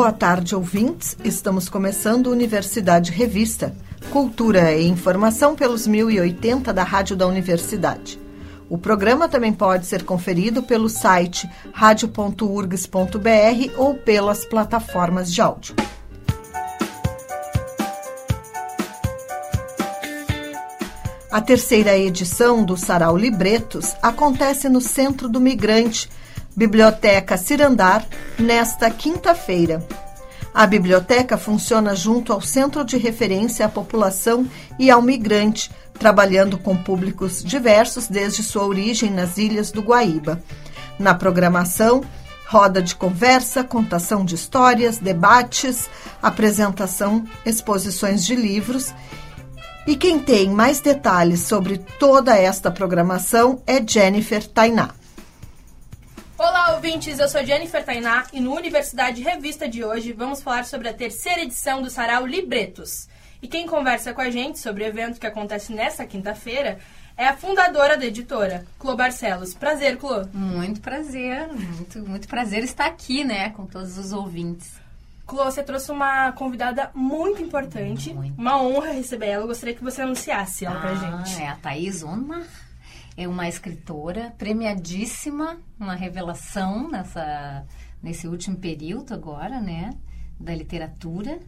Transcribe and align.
Boa 0.00 0.12
tarde, 0.12 0.56
ouvintes. 0.56 1.14
Estamos 1.22 1.68
começando 1.68 2.28
Universidade 2.28 3.12
Revista. 3.12 3.76
Cultura 4.10 4.72
e 4.72 4.88
informação 4.88 5.54
pelos 5.54 5.86
1080 5.86 6.72
da 6.72 6.82
Rádio 6.82 7.14
da 7.14 7.26
Universidade. 7.26 8.18
O 8.66 8.78
programa 8.78 9.28
também 9.28 9.52
pode 9.52 9.84
ser 9.84 10.02
conferido 10.02 10.62
pelo 10.62 10.88
site 10.88 11.46
radio.urgs.br 11.74 13.76
ou 13.76 13.92
pelas 13.92 14.46
plataformas 14.46 15.30
de 15.30 15.42
áudio. 15.42 15.74
A 21.30 21.42
terceira 21.42 21.98
edição 21.98 22.64
do 22.64 22.74
Sarau 22.74 23.18
Libretos 23.18 23.94
acontece 24.00 24.66
no 24.70 24.80
Centro 24.80 25.28
do 25.28 25.42
Migrante, 25.42 26.08
Biblioteca 26.60 27.38
Cirandar, 27.38 28.06
nesta 28.38 28.90
quinta-feira. 28.90 29.82
A 30.52 30.66
biblioteca 30.66 31.38
funciona 31.38 31.94
junto 31.94 32.34
ao 32.34 32.42
Centro 32.42 32.84
de 32.84 32.98
Referência 32.98 33.64
à 33.64 33.68
População 33.70 34.46
e 34.78 34.90
ao 34.90 35.00
Migrante, 35.00 35.70
trabalhando 35.98 36.58
com 36.58 36.76
públicos 36.76 37.42
diversos 37.42 38.08
desde 38.08 38.42
sua 38.42 38.66
origem 38.66 39.10
nas 39.10 39.38
ilhas 39.38 39.72
do 39.72 39.80
Guaíba. 39.80 40.38
Na 40.98 41.14
programação, 41.14 42.04
roda 42.46 42.82
de 42.82 42.94
conversa, 42.94 43.64
contação 43.64 44.22
de 44.22 44.34
histórias, 44.34 44.98
debates, 44.98 45.88
apresentação, 46.22 47.24
exposições 47.46 48.22
de 48.22 48.36
livros. 48.36 48.92
E 49.86 49.96
quem 49.96 50.18
tem 50.18 50.50
mais 50.50 50.78
detalhes 50.78 51.40
sobre 51.40 51.78
toda 51.78 52.36
esta 52.36 52.70
programação 52.70 53.62
é 53.66 53.82
Jennifer 53.82 54.46
Tainá. 54.46 54.99
Olá, 56.42 56.74
ouvintes! 56.74 57.18
Eu 57.18 57.28
sou 57.28 57.44
Jennifer 57.44 57.84
Tainá 57.84 58.26
e 58.32 58.40
no 58.40 58.54
Universidade 58.54 59.20
Revista 59.20 59.68
de 59.68 59.84
hoje 59.84 60.10
vamos 60.10 60.40
falar 60.40 60.64
sobre 60.64 60.88
a 60.88 60.94
terceira 60.94 61.42
edição 61.42 61.82
do 61.82 61.90
Sarau 61.90 62.26
Libretos. 62.26 63.10
E 63.42 63.46
quem 63.46 63.66
conversa 63.66 64.14
com 64.14 64.22
a 64.22 64.30
gente 64.30 64.58
sobre 64.58 64.82
o 64.82 64.86
evento 64.86 65.20
que 65.20 65.26
acontece 65.26 65.70
nesta 65.70 66.06
quinta-feira 66.06 66.78
é 67.14 67.26
a 67.26 67.36
fundadora 67.36 67.94
da 67.94 68.06
editora, 68.06 68.64
Clô 68.78 68.96
Barcelos. 68.96 69.52
Prazer, 69.52 69.98
Clô. 69.98 70.24
Muito 70.32 70.80
prazer, 70.80 71.46
muito, 71.48 71.98
muito 72.08 72.26
prazer 72.26 72.64
estar 72.64 72.86
aqui, 72.86 73.22
né, 73.22 73.50
com 73.50 73.66
todos 73.66 73.98
os 73.98 74.10
ouvintes. 74.10 74.80
Clô, 75.26 75.44
você 75.44 75.62
trouxe 75.62 75.92
uma 75.92 76.32
convidada 76.32 76.90
muito 76.94 77.42
importante, 77.42 78.14
muito. 78.14 78.40
uma 78.40 78.62
honra 78.62 78.92
receber 78.92 79.26
ela. 79.26 79.44
Eu 79.44 79.48
gostaria 79.48 79.74
que 79.74 79.84
você 79.84 80.00
anunciasse 80.00 80.64
ela 80.64 80.78
ah, 80.78 80.80
pra 80.80 80.94
gente. 80.94 81.42
É 81.42 81.48
a 81.48 81.56
Thaís 81.56 82.02
Onmar, 82.02 82.46
é 83.20 83.28
uma 83.28 83.46
escritora 83.46 84.34
premiadíssima, 84.38 85.58
uma 85.78 85.94
revelação 85.94 86.88
nessa, 86.88 87.66
nesse 88.02 88.26
último 88.26 88.56
período 88.56 89.12
agora, 89.12 89.60
né, 89.60 89.90
da 90.38 90.54
literatura 90.54 91.38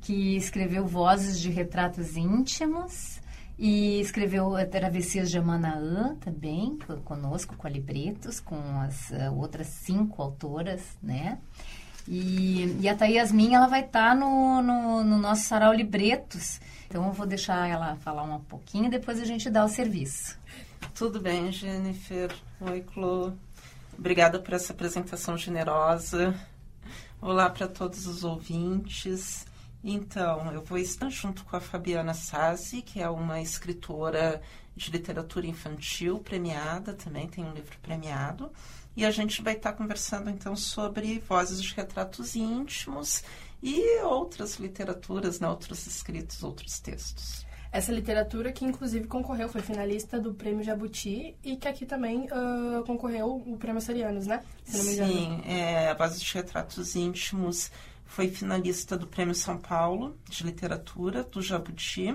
que 0.00 0.36
escreveu 0.36 0.84
Vozes 0.84 1.38
de 1.38 1.48
Retratos 1.48 2.16
Íntimos 2.16 3.20
e 3.56 4.00
escreveu 4.00 4.54
Travessias 4.68 5.30
de 5.30 5.38
Amanaã 5.38 6.16
também, 6.16 6.76
conosco, 7.04 7.56
com 7.56 7.68
a 7.68 7.70
Libretos, 7.70 8.40
com 8.40 8.56
as 8.80 9.10
uh, 9.10 9.32
outras 9.36 9.68
cinco 9.68 10.20
autoras, 10.20 10.82
né? 11.00 11.38
E, 12.08 12.78
e 12.80 12.88
a 12.88 12.96
Thaí 12.96 13.14
Yasmin, 13.14 13.54
ela 13.54 13.68
vai 13.68 13.84
estar 13.84 14.08
tá 14.08 14.14
no, 14.16 14.60
no, 14.60 15.04
no, 15.04 15.18
nosso 15.18 15.42
sarau 15.42 15.72
Libretos. 15.72 16.60
Então, 16.88 17.06
eu 17.06 17.12
vou 17.12 17.24
deixar 17.26 17.68
ela 17.68 17.94
falar 17.94 18.24
um 18.24 18.40
pouquinho 18.40 18.86
e 18.86 18.90
depois 18.90 19.20
a 19.20 19.24
gente 19.24 19.48
dá 19.48 19.64
o 19.64 19.68
serviço. 19.68 20.36
Tudo 20.94 21.20
bem, 21.20 21.50
Jennifer. 21.50 22.30
Oi, 22.60 22.82
Clô. 22.82 23.32
Obrigada 23.98 24.38
por 24.38 24.52
essa 24.52 24.74
apresentação 24.74 25.38
generosa. 25.38 26.38
Olá 27.20 27.48
para 27.48 27.66
todos 27.66 28.06
os 28.06 28.24
ouvintes. 28.24 29.46
Então, 29.82 30.52
eu 30.52 30.62
vou 30.62 30.76
estar 30.76 31.08
junto 31.08 31.44
com 31.44 31.56
a 31.56 31.60
Fabiana 31.60 32.12
Sassi, 32.12 32.82
que 32.82 33.00
é 33.00 33.08
uma 33.08 33.40
escritora 33.40 34.42
de 34.76 34.90
literatura 34.90 35.46
infantil 35.46 36.18
premiada, 36.18 36.92
também 36.92 37.26
tem 37.26 37.42
um 37.42 37.54
livro 37.54 37.76
premiado. 37.80 38.52
E 38.94 39.04
a 39.06 39.10
gente 39.10 39.40
vai 39.40 39.54
estar 39.54 39.72
conversando 39.72 40.28
então 40.28 40.54
sobre 40.54 41.20
vozes 41.20 41.62
de 41.62 41.74
retratos 41.74 42.36
íntimos 42.36 43.24
e 43.62 43.98
outras 44.02 44.56
literaturas, 44.56 45.40
né, 45.40 45.48
outros 45.48 45.86
escritos, 45.86 46.42
outros 46.42 46.78
textos. 46.80 47.46
Essa 47.72 47.90
literatura 47.90 48.52
que 48.52 48.66
inclusive 48.66 49.06
concorreu, 49.06 49.48
foi 49.48 49.62
finalista 49.62 50.20
do 50.20 50.34
Prêmio 50.34 50.62
Jabuti 50.62 51.34
e 51.42 51.56
que 51.56 51.66
aqui 51.66 51.86
também 51.86 52.26
uh, 52.26 52.84
concorreu 52.84 53.42
o 53.46 53.56
Prêmio 53.56 53.80
Serianos, 53.80 54.26
né? 54.26 54.44
Sim, 54.62 55.40
é, 55.46 55.88
a 55.88 55.94
Vozes 55.94 56.20
de 56.20 56.34
Retratos 56.34 56.94
Íntimos 56.94 57.70
foi 58.04 58.28
finalista 58.28 58.94
do 58.94 59.06
Prêmio 59.06 59.34
São 59.34 59.56
Paulo 59.56 60.18
de 60.28 60.44
Literatura, 60.44 61.22
do 61.22 61.40
Jabuti, 61.40 62.14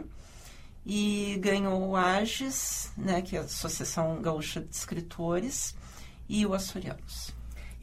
e 0.86 1.38
ganhou 1.42 1.90
o 1.90 1.96
AGES, 1.96 2.92
né, 2.96 3.24
que 3.24 3.36
é 3.36 3.40
a 3.40 3.44
Associação 3.44 4.22
Gaúcha 4.22 4.62
de 4.62 4.76
Escritores, 4.76 5.76
e 6.30 6.46
o 6.46 6.54
Açorianos. 6.54 7.36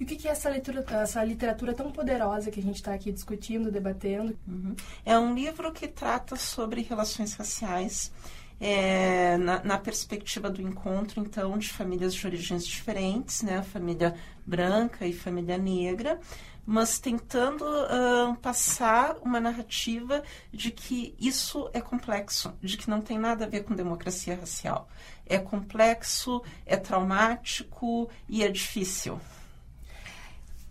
E 0.04 0.14
o 0.14 0.18
que 0.18 0.28
é 0.28 0.32
essa 0.32 0.50
literatura, 0.50 1.00
essa 1.00 1.24
literatura 1.24 1.72
tão 1.72 1.90
poderosa 1.90 2.50
que 2.50 2.60
a 2.60 2.62
gente 2.62 2.76
está 2.76 2.92
aqui 2.92 3.10
discutindo, 3.10 3.70
debatendo? 3.70 4.36
Uhum. 4.46 4.76
É 5.02 5.18
um 5.18 5.34
livro 5.34 5.72
que 5.72 5.88
trata 5.88 6.36
sobre 6.36 6.82
relações 6.82 7.32
raciais 7.32 8.12
é, 8.60 9.38
na, 9.38 9.64
na, 9.64 9.78
perspectiva 9.78 10.50
do 10.50 10.60
encontro, 10.60 11.22
então, 11.22 11.56
de 11.56 11.70
famílias 11.70 12.12
de 12.12 12.26
origens 12.26 12.66
diferentes, 12.66 13.40
né? 13.40 13.62
Família 13.62 14.14
branca 14.44 15.06
e 15.06 15.12
família 15.14 15.56
negra, 15.56 16.20
mas 16.66 16.98
tentando 16.98 17.64
uh, 17.64 18.36
passar 18.42 19.16
uma 19.22 19.40
narrativa 19.40 20.22
de 20.52 20.70
que 20.70 21.14
isso 21.18 21.70
é 21.72 21.80
complexo, 21.80 22.52
de 22.60 22.76
que 22.76 22.90
não 22.90 23.00
tem 23.00 23.18
nada 23.18 23.46
a 23.46 23.48
ver 23.48 23.64
com 23.64 23.74
democracia 23.74 24.36
racial. 24.36 24.86
É 25.24 25.38
complexo, 25.38 26.42
é 26.66 26.76
traumático 26.76 28.10
e 28.28 28.44
é 28.44 28.50
difícil. 28.50 29.18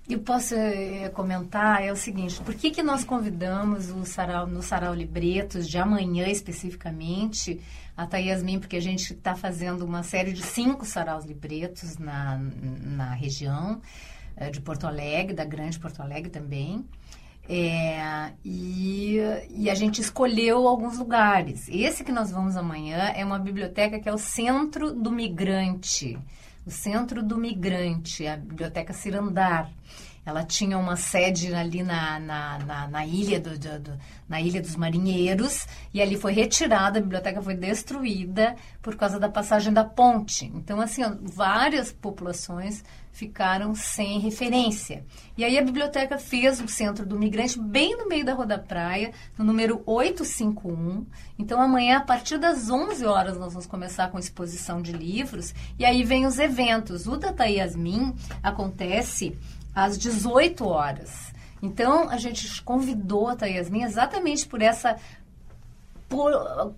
Eu 0.10 0.20
posso 0.20 0.54
é, 0.54 1.10
comentar 1.10 1.84
é 1.84 1.92
o 1.92 1.96
seguinte: 1.96 2.42
por 2.42 2.54
que, 2.54 2.72
que 2.72 2.84
nós 2.84 3.04
convidamos 3.04 3.90
o 3.90 4.06
Sarau, 4.06 4.46
no 4.46 4.62
Sarau 4.62 4.94
Libretos, 4.94 5.68
de 5.68 5.78
amanhã 5.78 6.28
especificamente, 6.28 7.62
a 7.96 8.18
Yasmin, 8.18 8.60
porque 8.60 8.76
a 8.76 8.82
gente 8.82 9.14
está 9.14 9.36
fazendo 9.36 9.86
uma 9.86 10.04
série 10.04 10.34
de 10.34 10.42
cinco 10.42 10.86
saraus 10.86 11.26
libretos 11.26 11.98
na, 11.98 12.38
na 12.38 13.14
região. 13.14 13.82
Eh, 14.36 14.50
de 14.50 14.60
Porto 14.62 14.88
Alegre, 14.88 15.34
da 15.34 15.46
Grande 15.46 15.80
Porto 15.80 16.02
Alegre 16.02 16.30
também. 16.30 16.86
É, 17.48 18.32
e, 18.44 19.18
e, 19.50 19.70
a 19.70 19.76
gente 19.76 20.00
escolheu 20.00 20.66
alguns 20.66 20.98
lugares. 20.98 21.68
Esse 21.68 22.04
que 22.04 22.12
nós 22.12 22.32
vamos 22.32 22.56
amanhã 22.56 23.12
é 23.16 23.24
uma 23.24 23.38
biblioteca 23.38 24.00
que 24.00 24.08
é 24.08 24.14
o 24.14 24.18
Centro 24.18 24.94
do 24.94 25.12
Migrante. 25.12 26.18
O 26.66 26.72
Centro 26.72 27.22
do 27.22 27.38
Migrante, 27.38 28.26
a 28.26 28.38
Biblioteca 28.38 28.94
Cirandar. 28.94 29.70
Ela 30.26 30.46
tinha 30.46 30.78
uma 30.78 30.96
sede 30.96 31.54
ali 31.54 31.84
na, 31.84 32.18
na, 32.18 32.60
na, 32.60 32.88
na 32.88 33.06
ilha 33.06 33.42
do, 33.42 33.60
do, 33.60 33.80
do, 33.80 34.00
na 34.30 34.40
Ilha 34.40 34.62
dos 34.62 34.78
Marinheiros 34.78 35.68
e 35.94 36.02
ali 36.02 36.16
foi 36.16 36.32
retirada, 36.32 36.98
a 36.98 37.02
biblioteca 37.02 37.42
foi 37.42 37.56
destruída 37.56 38.56
por 38.82 38.96
causa 38.96 39.20
da 39.20 39.28
passagem 39.28 39.74
da 39.74 39.84
ponte. 39.84 40.46
Então, 40.56 40.80
assim, 40.80 41.02
várias 41.22 41.92
populações 41.92 42.86
ficaram 43.14 43.76
sem 43.76 44.20
referência. 44.20 45.06
E 45.38 45.46
aí 45.46 45.58
a 45.58 45.62
biblioteca 45.62 46.18
fez 46.18 46.60
o 46.60 46.68
Centro 46.68 47.06
do 47.06 47.18
Migrante 47.18 47.60
bem 47.60 47.96
no 47.96 48.08
meio 48.08 48.26
da 48.26 48.34
Rua 48.34 48.46
da 48.46 48.58
Praia, 48.58 49.14
no 49.38 49.46
número 49.46 49.84
851. 49.86 51.06
Então 51.38 51.62
amanhã, 51.62 51.98
a 51.98 52.02
partir 52.02 52.40
das 52.40 52.70
11 52.70 53.06
horas, 53.06 53.38
nós 53.38 53.54
vamos 53.54 53.68
começar 53.68 54.10
com 54.10 54.18
exposição 54.18 54.82
de 54.82 54.92
livros. 54.92 55.54
E 55.78 55.86
aí 55.86 56.04
vem 56.04 56.26
os 56.26 56.40
eventos. 56.40 57.08
O 57.08 57.16
Data 57.16 57.46
Yasmin 57.46 58.16
acontece 58.42 59.38
às 59.76 59.98
18 59.98 60.66
horas. 60.68 61.32
Então 61.62 62.10
a 62.10 62.18
gente 62.18 62.62
convidou 62.64 63.30
a 63.30 63.46
Yasmin 63.46 63.84
exatamente 63.84 64.46
por 64.48 64.62
essa 64.62 64.98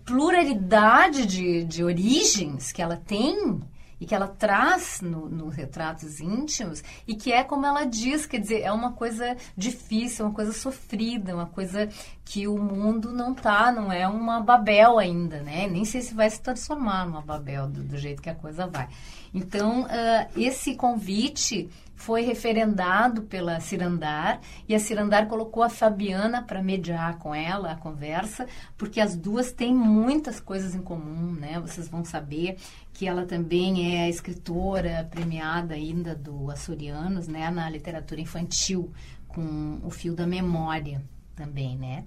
pluralidade 0.06 1.26
de, 1.26 1.64
de 1.64 1.84
origens 1.84 2.72
que 2.72 2.82
ela 2.82 2.96
tem 2.96 3.62
que 4.06 4.16
ela 4.16 4.28
traz 4.28 5.02
nos 5.02 5.32
no 5.32 5.50
retratos 5.50 6.20
íntimos 6.20 6.84
e 7.08 7.16
que 7.16 7.32
é 7.32 7.44
como 7.44 7.66
ela 7.66 7.86
diz, 7.86 8.26
quer 8.26 8.40
dizer, 8.40 8.62
é 8.62 8.72
uma 8.72 8.94
coisa 8.94 9.36
difícil, 9.58 10.26
uma 10.26 10.34
coisa 10.34 10.54
sofrida, 10.54 11.36
uma 11.36 11.48
coisa 11.48 11.90
que 12.24 12.48
o 12.48 12.58
mundo 12.58 13.12
não 13.12 13.34
tá, 13.34 13.72
não 13.72 13.92
é 13.92 14.08
uma 14.08 14.40
Babel 14.40 14.98
ainda, 14.98 15.42
né? 15.42 15.68
Nem 15.68 15.86
sei 15.86 16.02
se 16.02 16.14
vai 16.14 16.30
se 16.30 16.42
transformar 16.42 17.06
numa 17.06 17.22
Babel 17.22 17.68
do, 17.68 17.84
do 17.84 17.98
jeito 17.98 18.22
que 18.22 18.30
a 18.30 18.36
coisa 18.36 18.68
vai. 18.68 18.88
Então, 19.34 19.84
uh, 19.84 19.88
esse 20.36 20.76
convite 20.76 21.70
foi 21.96 22.22
referendado 22.22 23.24
pela 23.24 23.60
Cirandar 23.60 24.42
e 24.68 24.76
a 24.76 24.80
Cirandar 24.80 25.28
colocou 25.28 25.64
a 25.64 25.70
Fabiana 25.70 26.44
para 26.44 26.62
mediar 26.62 27.18
com 27.18 27.34
ela 27.34 27.72
a 27.72 27.76
conversa, 27.76 28.48
porque 28.78 29.00
as 29.00 29.16
duas 29.16 29.52
têm 29.52 29.74
muitas 29.74 30.40
coisas 30.40 30.76
em 30.76 30.82
comum, 30.82 31.32
né? 31.32 31.60
Vocês 31.60 31.88
vão 31.88 32.04
saber 32.04 32.58
que 32.94 33.08
ela 33.08 33.26
também 33.26 33.98
é 33.98 34.10
escritora 34.10 35.08
premiada 35.10 35.74
ainda 35.74 36.16
do 36.16 36.52
Açorianos, 36.52 37.28
né, 37.28 37.50
na 37.50 37.70
literatura 37.70 38.22
infantil, 38.22 38.92
com 39.28 39.80
o 39.84 39.90
fio 39.90 40.14
da 40.14 40.28
memória 40.28 41.02
também, 41.36 41.78
né? 41.78 42.06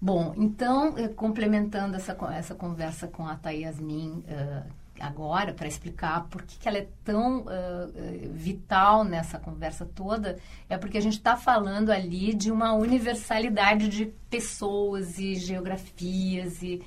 Bom, 0.00 0.32
então, 0.36 0.96
eh, 0.96 1.08
complementando 1.08 1.94
essa, 1.96 2.16
essa 2.32 2.54
conversa 2.54 3.06
com 3.06 3.26
a 3.26 3.50
Yasmin, 3.50 4.24
uh, 4.26 4.79
agora 5.00 5.52
para 5.52 5.66
explicar 5.66 6.28
por 6.28 6.42
que, 6.42 6.58
que 6.58 6.68
ela 6.68 6.78
é 6.78 6.88
tão 7.02 7.40
uh, 7.40 8.32
vital 8.32 9.02
nessa 9.02 9.38
conversa 9.38 9.84
toda, 9.86 10.38
é 10.68 10.76
porque 10.76 10.98
a 10.98 11.00
gente 11.00 11.16
está 11.16 11.36
falando 11.36 11.90
ali 11.90 12.34
de 12.34 12.52
uma 12.52 12.74
universalidade 12.74 13.88
de 13.88 14.06
pessoas 14.28 15.18
e 15.18 15.34
geografias 15.34 16.62
e, 16.62 16.82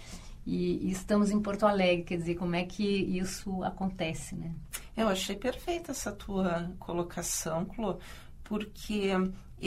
e, 0.46 0.88
e, 0.88 0.92
estamos 0.92 1.32
em 1.32 1.42
Porto 1.42 1.66
Alegre, 1.66 2.04
quer 2.04 2.18
dizer, 2.18 2.36
como 2.36 2.56
é 2.56 2.64
que 2.64 2.84
isso 2.84 3.64
acontece, 3.64 4.36
né? 4.36 4.54
Eu 4.96 5.08
achei 5.08 5.36
perfeita 5.36 5.92
essa 5.92 6.12
tua 6.12 6.72
colocação, 6.80 7.66
Clô, 7.66 7.98
porque 8.44 9.12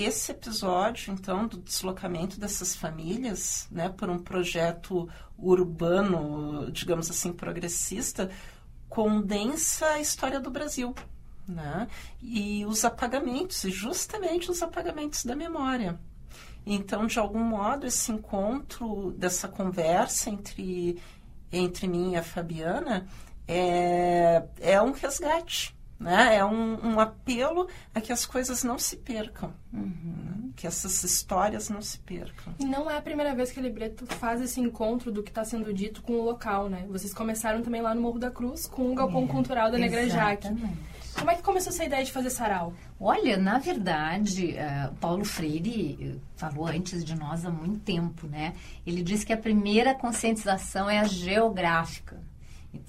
esse 0.03 0.33
episódio, 0.33 1.13
então, 1.13 1.47
do 1.47 1.59
deslocamento 1.59 2.39
dessas 2.39 2.75
famílias, 2.77 3.67
né, 3.71 3.89
por 3.89 4.09
um 4.11 4.19
projeto 4.19 5.09
urbano, 5.39 6.71
digamos 6.71 7.11
assim, 7.11 7.33
progressista, 7.33 8.31
condensa 8.89 9.87
a 9.87 10.01
história 10.01 10.41
do 10.41 10.51
Brasil, 10.51 10.95
né? 11.47 11.89
E 12.23 12.65
os 12.67 12.85
apagamentos, 12.85 13.63
justamente 13.63 14.51
os 14.51 14.63
apagamentos 14.63 15.25
da 15.25 15.37
memória. 15.37 15.99
Então, 16.65 17.07
de 17.07 17.19
algum 17.19 17.43
modo, 17.43 17.87
esse 17.87 18.11
encontro 18.11 19.13
dessa 19.13 19.47
conversa 19.47 20.31
entre 20.31 21.01
entre 21.53 21.87
mim 21.87 22.13
e 22.13 22.17
a 22.17 22.23
Fabiana 22.23 23.07
é, 23.47 24.43
é 24.61 24.83
um 24.83 24.93
resgate, 24.93 25.76
né? 25.99 26.37
É 26.37 26.45
um, 26.45 26.93
um, 26.93 27.01
apelo 27.01 27.69
a 27.95 28.01
que 28.01 28.13
as 28.13 28.27
coisas 28.27 28.63
não 28.63 28.79
se 28.79 28.97
percam, 28.97 29.53
uhum. 29.73 30.53
que 30.55 30.67
essas 30.67 31.03
histórias 31.03 31.69
não 31.69 31.81
se 31.81 31.99
percam. 31.99 32.55
E 32.59 32.65
não 32.65 32.91
é 32.91 32.97
a 32.97 33.03
primeira 33.03 33.35
vez 33.35 33.51
que 33.51 33.59
a 33.59 33.63
Libreto 33.63 34.07
faz 34.07 34.41
esse 34.41 34.61
encontro 34.61 35.11
do 35.11 35.23
que 35.23 35.31
está 35.31 35.45
sendo 35.45 35.73
dito 35.73 36.03
com 36.03 36.15
o 36.15 36.25
local, 36.25 36.69
né? 36.69 36.87
Vocês 36.89 37.15
começaram 37.15 37.63
também 37.63 37.81
lá 37.81 37.95
no 37.95 38.03
Morro 38.03 38.19
da 38.19 38.31
Cruz 38.31 38.67
com 38.67 38.93
o 38.93 38.95
Galpão 38.95 39.25
é, 39.25 39.29
Cultural 39.29 39.71
da 39.71 39.79
Negra 39.79 40.09
Jaque. 40.09 40.49
Como 41.19 41.31
é 41.31 41.35
que 41.35 41.43
começou 41.43 41.73
essa 41.73 41.85
ideia 41.85 42.05
de 42.05 42.13
fazer 42.13 42.29
sarau? 42.29 42.75
Olha, 43.01 43.39
na 43.39 43.59
verdade, 43.59 44.55
uh, 44.55 44.95
Paulo 44.97 45.25
Freire 45.25 45.99
eh, 45.99 46.15
falou 46.37 46.67
antes 46.67 47.03
de 47.03 47.15
nós 47.15 47.47
há 47.47 47.51
muito 47.51 47.79
tempo, 47.81 48.27
né? 48.27 48.55
Ele 48.87 49.03
disse 49.03 49.25
que 49.25 49.33
a 49.33 49.37
primeira 49.37 49.95
conscientização 49.95 50.91
é 50.91 50.99
a 50.99 51.05
geográfica 51.05 52.21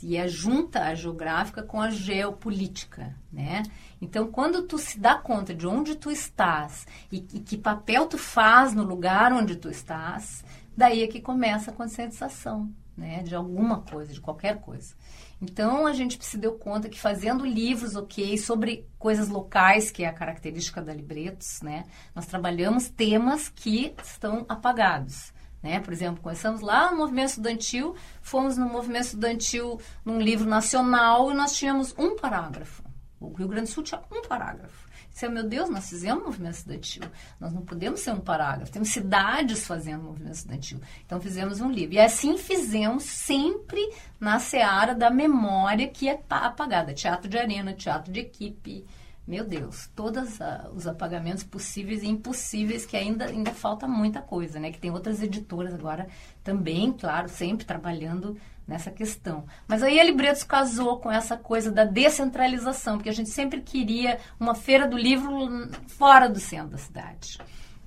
e 0.01 0.18
é 0.18 0.28
junta 0.28 0.84
a 0.84 0.95
geográfica 0.95 1.63
com 1.63 1.81
a 1.81 1.89
geopolítica, 1.89 3.16
né? 3.31 3.63
Então, 4.01 4.31
quando 4.31 4.63
tu 4.63 4.78
se 4.78 5.00
dá 5.00 5.16
conta 5.16 5.54
de 5.54 5.68
onde 5.68 5.95
tu 5.95 6.12
estás 6.12 6.86
e, 7.12 7.18
e, 7.18 7.39
que 7.39 7.57
papel 7.57 8.07
tu 8.07 8.18
faz 8.18 8.74
no 8.74 8.84
lugar 8.84 9.34
onde 9.34 9.56
tu 9.56 9.69
estás, 9.69 10.44
daí 10.75 11.04
é 11.04 11.07
que 11.07 11.19
começa 11.19 11.72
a 11.72 11.74
conscientização, 11.74 12.72
né? 12.95 13.24
De 13.24 13.36
alguma 13.36 13.81
coisa, 13.81 14.13
de 14.13 14.22
qualquer 14.22 14.60
coisa. 14.60 14.94
Então, 15.42 15.86
a 15.86 15.94
gente 15.94 16.24
se 16.24 16.38
deu 16.38 16.54
conta 16.54 16.89
que 16.89 17.00
fazendo 17.00 17.45
livros, 17.45 17.95
ok, 17.95 18.38
sobre 18.38 18.88
coisas 18.98 19.30
locais, 19.30 19.92
que 19.92 20.04
é 20.04 20.07
a 20.07 20.13
característica 20.13 20.81
da 20.81 20.94
Libretos, 20.94 21.62
né? 21.62 21.86
Nós 22.16 22.25
trabalhamos 22.25 22.89
temas 22.89 23.48
que 23.50 23.94
estão 24.04 24.45
apagados. 24.50 25.31
Né? 25.62 25.80
Por 25.80 25.92
exemplo, 25.92 26.21
começamos 26.21 26.62
lá 26.62 26.92
no 26.92 26.98
movimento 26.98 27.30
estudantil, 27.30 27.95
fomos 28.21 28.57
no 28.57 28.68
movimento 28.68 29.06
estudantil 29.06 29.80
num 30.06 30.19
livro 30.19 30.48
nacional 30.48 31.31
e 31.31 31.33
nós 31.33 31.56
tínhamos 31.56 31.94
um 31.98 32.15
parágrafo. 32.15 32.83
O 33.19 33.33
Rio 33.33 33.48
Grande 33.48 33.69
do 33.69 33.74
Sul 33.74 33.83
tinha 33.83 34.01
um 34.12 34.21
parágrafo. 34.21 34.88
Disse, 35.09 35.27
meu 35.30 35.44
Deus, 35.44 35.68
nós 35.68 35.89
fizemos 35.89 36.24
movimento 36.24 36.54
estudantil. 36.54 37.01
Nós 37.39 37.51
não 37.51 37.63
podemos 37.63 38.01
ser 38.01 38.12
um 38.12 38.19
parágrafo. 38.19 38.71
Temos 38.71 38.89
cidades 38.89 39.65
fazendo 39.65 40.04
movimento 40.04 40.36
estudantil. 40.36 40.80
Então 41.04 41.19
fizemos 41.19 41.60
um 41.60 41.71
livro. 41.71 41.95
E 41.95 42.00
assim 42.00 42.38
fizemos 42.38 43.01
sempre 43.01 43.81
na 44.19 44.38
seara 44.38 44.94
da 44.94 45.10
memória 45.10 45.88
que 45.88 46.07
é 46.07 46.21
apagada. 46.30 46.94
Teatro 46.94 47.27
de 47.27 47.36
arena, 47.36 47.74
teatro 47.74 48.12
de 48.12 48.19
equipe, 48.19 48.86
meu 49.27 49.44
Deus, 49.44 49.89
todos 49.94 50.39
uh, 50.39 50.69
os 50.74 50.88
apagamentos 50.88 51.44
possíveis 51.44 52.01
e 52.01 52.07
impossíveis, 52.07 52.85
que 52.85 52.95
ainda, 52.95 53.25
ainda 53.25 53.51
falta 53.51 53.85
muita 53.85 54.21
coisa, 54.21 54.57
né? 54.57 54.71
Que 54.71 54.79
tem 54.79 54.89
outras 54.89 55.21
editoras 55.21 55.74
agora 55.74 56.07
também, 56.41 56.94
claro, 56.94 57.27
sempre 57.27 57.65
trabalhando 57.65 58.38
nessa 58.65 58.89
questão. 58.89 59.45
Mas 59.68 59.83
aí 59.83 60.00
a 60.00 60.03
Libretos 60.03 60.44
casou 60.44 61.00
com 61.00 61.12
essa 61.12 61.35
coisa 61.35 61.69
da 61.69 61.83
descentralização, 61.83 62.95
porque 62.95 63.09
a 63.09 63.13
gente 63.13 63.29
sempre 63.29 63.62
queria 63.62 64.18
uma 64.39 64.56
feira 64.56 64.88
do 64.88 64.97
livro 64.97 65.69
fora 65.88 66.29
do 66.29 66.39
centro 66.39 66.69
da 66.69 66.77
cidade. 66.77 67.38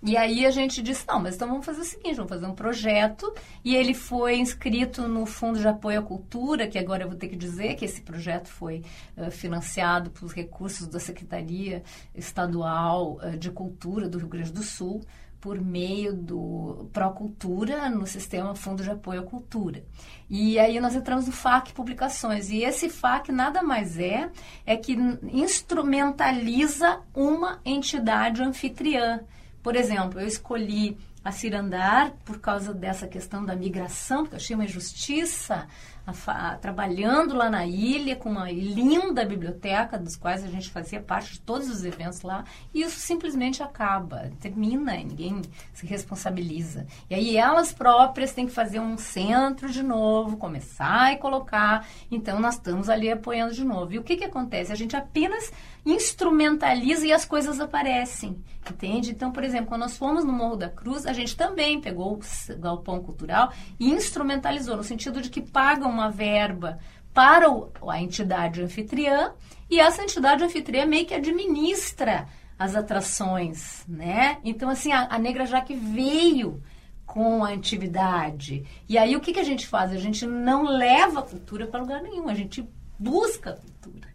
E 0.02 0.16
aí 0.16 0.46
a 0.46 0.50
gente 0.50 0.82
disse, 0.82 1.06
não, 1.06 1.20
mas 1.20 1.34
então 1.34 1.48
vamos 1.48 1.66
fazer 1.66 1.82
o 1.82 1.84
seguinte, 1.84 2.16
vamos 2.16 2.30
fazer 2.30 2.46
um 2.46 2.54
projeto. 2.54 3.32
E 3.62 3.76
ele 3.76 3.92
foi 3.92 4.38
inscrito 4.38 5.06
no 5.06 5.26
Fundo 5.26 5.58
de 5.58 5.68
Apoio 5.68 6.00
à 6.00 6.02
Cultura, 6.02 6.66
que 6.66 6.78
agora 6.78 7.04
eu 7.04 7.08
vou 7.08 7.18
ter 7.18 7.28
que 7.28 7.36
dizer 7.36 7.74
que 7.74 7.84
esse 7.84 8.00
projeto 8.00 8.48
foi 8.48 8.82
uh, 9.16 9.30
financiado 9.30 10.10
pelos 10.10 10.32
recursos 10.32 10.86
da 10.86 10.98
Secretaria 10.98 11.82
Estadual 12.14 13.18
uh, 13.22 13.36
de 13.36 13.50
Cultura 13.50 14.08
do 14.08 14.16
Rio 14.16 14.28
Grande 14.28 14.52
do 14.52 14.62
Sul, 14.62 15.02
por 15.38 15.60
meio 15.60 16.14
do 16.14 16.88
Procultura 16.92 17.88
no 17.88 18.06
sistema 18.06 18.54
Fundo 18.54 18.82
de 18.82 18.90
Apoio 18.90 19.20
à 19.20 19.24
Cultura. 19.24 19.82
E 20.28 20.58
aí 20.58 20.78
nós 20.80 20.94
entramos 20.94 21.26
no 21.26 21.32
FAC 21.32 21.72
Publicações. 21.72 22.50
E 22.50 22.62
esse 22.62 22.88
FAC 22.88 23.32
nada 23.32 23.62
mais 23.62 23.98
é 23.98 24.30
é 24.66 24.76
que 24.76 24.92
instrumentaliza 25.32 27.00
uma 27.14 27.60
entidade 27.64 28.42
anfitriã 28.42 29.20
por 29.62 29.76
exemplo, 29.76 30.20
eu 30.20 30.26
escolhi 30.26 30.96
a 31.22 31.30
Cirandar 31.30 32.12
por 32.24 32.38
causa 32.40 32.72
dessa 32.72 33.06
questão 33.06 33.44
da 33.44 33.54
migração, 33.54 34.22
porque 34.22 34.36
eu 34.36 34.38
achei 34.38 34.56
uma 34.56 34.64
injustiça 34.64 35.68
a, 36.06 36.12
a, 36.32 36.56
trabalhando 36.56 37.34
lá 37.34 37.50
na 37.50 37.66
ilha 37.66 38.16
com 38.16 38.30
uma 38.30 38.50
linda 38.50 39.24
biblioteca, 39.24 39.98
dos 39.98 40.16
quais 40.16 40.42
a 40.42 40.48
gente 40.48 40.70
fazia 40.70 41.00
parte 41.00 41.34
de 41.34 41.40
todos 41.40 41.68
os 41.68 41.84
eventos 41.84 42.22
lá, 42.22 42.44
e 42.72 42.80
isso 42.80 42.98
simplesmente 42.98 43.62
acaba, 43.62 44.30
termina, 44.40 44.94
ninguém 44.96 45.42
se 45.74 45.84
responsabiliza. 45.86 46.86
E 47.10 47.14
aí 47.14 47.36
elas 47.36 47.70
próprias 47.72 48.32
têm 48.32 48.46
que 48.46 48.52
fazer 48.52 48.80
um 48.80 48.96
centro 48.96 49.70
de 49.70 49.82
novo, 49.82 50.38
começar 50.38 51.12
e 51.12 51.18
colocar, 51.18 51.86
então 52.10 52.40
nós 52.40 52.54
estamos 52.54 52.88
ali 52.88 53.10
apoiando 53.10 53.54
de 53.54 53.64
novo. 53.64 53.92
E 53.92 53.98
o 53.98 54.02
que, 54.02 54.16
que 54.16 54.24
acontece? 54.24 54.72
A 54.72 54.76
gente 54.76 54.96
apenas 54.96 55.52
instrumentaliza 55.84 57.06
e 57.06 57.12
as 57.12 57.24
coisas 57.24 57.60
aparecem, 57.60 58.42
entende? 58.70 59.10
Então, 59.10 59.32
por 59.32 59.44
exemplo, 59.44 59.66
quando 59.66 59.82
nós 59.82 59.96
fomos 59.96 60.24
no 60.24 60.32
Morro 60.32 60.56
da 60.56 60.68
Cruz, 60.68 61.06
a 61.06 61.12
gente 61.12 61.36
também 61.36 61.80
pegou 61.80 62.14
o 62.14 62.58
galpão 62.58 63.02
cultural 63.02 63.52
e 63.78 63.90
instrumentalizou, 63.90 64.76
no 64.76 64.84
sentido 64.84 65.20
de 65.20 65.30
que 65.30 65.40
paga 65.40 65.86
uma 65.86 66.10
verba 66.10 66.78
para 67.12 67.46
a 67.88 68.00
entidade 68.00 68.62
anfitriã 68.62 69.32
e 69.68 69.80
essa 69.80 70.02
entidade 70.02 70.44
anfitriã 70.44 70.86
meio 70.86 71.06
que 71.06 71.14
administra 71.14 72.26
as 72.58 72.76
atrações, 72.76 73.84
né? 73.88 74.38
Então, 74.44 74.68
assim, 74.68 74.92
a, 74.92 75.08
a 75.10 75.18
Negra 75.18 75.46
Jaque 75.46 75.74
veio 75.74 76.62
com 77.06 77.42
a 77.42 77.54
atividade. 77.54 78.64
E 78.88 78.98
aí, 78.98 79.16
o 79.16 79.20
que, 79.20 79.32
que 79.32 79.40
a 79.40 79.44
gente 79.44 79.66
faz? 79.66 79.92
A 79.92 79.96
gente 79.96 80.26
não 80.26 80.64
leva 80.64 81.20
a 81.20 81.22
cultura 81.22 81.66
para 81.66 81.80
lugar 81.80 82.02
nenhum, 82.02 82.28
a 82.28 82.34
gente 82.34 82.68
busca 82.98 83.50
a 83.50 83.56
cultura. 83.56 84.09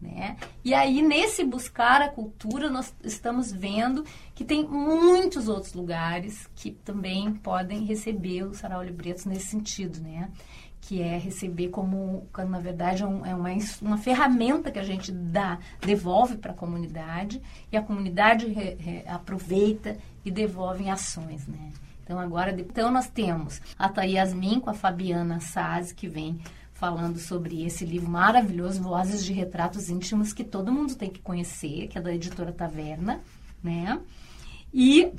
Né? 0.00 0.36
E 0.64 0.72
aí, 0.74 1.02
nesse 1.02 1.42
buscar 1.42 2.00
a 2.00 2.08
cultura, 2.08 2.70
nós 2.70 2.94
estamos 3.02 3.50
vendo 3.50 4.04
que 4.32 4.44
tem 4.44 4.64
muitos 4.64 5.48
outros 5.48 5.74
lugares 5.74 6.48
que 6.54 6.70
também 6.70 7.34
podem 7.34 7.84
receber 7.84 8.44
o 8.44 8.54
Sarau 8.54 8.82
Libretos 8.82 9.24
nesse 9.24 9.46
sentido, 9.46 10.00
né? 10.00 10.30
Que 10.80 11.02
é 11.02 11.18
receber 11.18 11.70
como, 11.70 12.28
na 12.48 12.60
verdade, 12.60 13.02
é, 13.02 13.06
é 13.06 13.34
uma, 13.34 13.48
uma 13.82 13.98
ferramenta 13.98 14.70
que 14.70 14.78
a 14.78 14.84
gente 14.84 15.10
dá, 15.10 15.58
devolve 15.80 16.36
para 16.36 16.52
a 16.52 16.56
comunidade 16.56 17.42
e 17.72 17.76
a 17.76 17.82
comunidade 17.82 18.46
re, 18.46 18.76
re, 18.78 19.02
aproveita 19.04 19.96
e 20.24 20.30
devolve 20.30 20.84
em 20.84 20.90
ações, 20.90 21.48
né? 21.48 21.72
Então, 22.04 22.20
agora, 22.20 22.52
então 22.52 22.90
nós 22.90 23.10
temos 23.10 23.60
a 23.76 24.02
Yasmin 24.02 24.60
com 24.60 24.70
a 24.70 24.74
Fabiana 24.74 25.40
Saz, 25.40 25.92
que 25.92 26.08
vem 26.08 26.40
falando 26.78 27.18
sobre 27.18 27.66
esse 27.66 27.84
livro 27.84 28.08
maravilhoso, 28.08 28.80
Vozes 28.80 29.24
de 29.24 29.32
Retratos 29.32 29.90
Íntimos, 29.90 30.32
que 30.32 30.44
todo 30.44 30.72
mundo 30.72 30.94
tem 30.94 31.10
que 31.10 31.18
conhecer, 31.18 31.88
que 31.88 31.98
é 31.98 32.00
da 32.00 32.14
editora 32.14 32.52
Taverna, 32.52 33.20
né? 33.62 33.98
E 34.72 35.12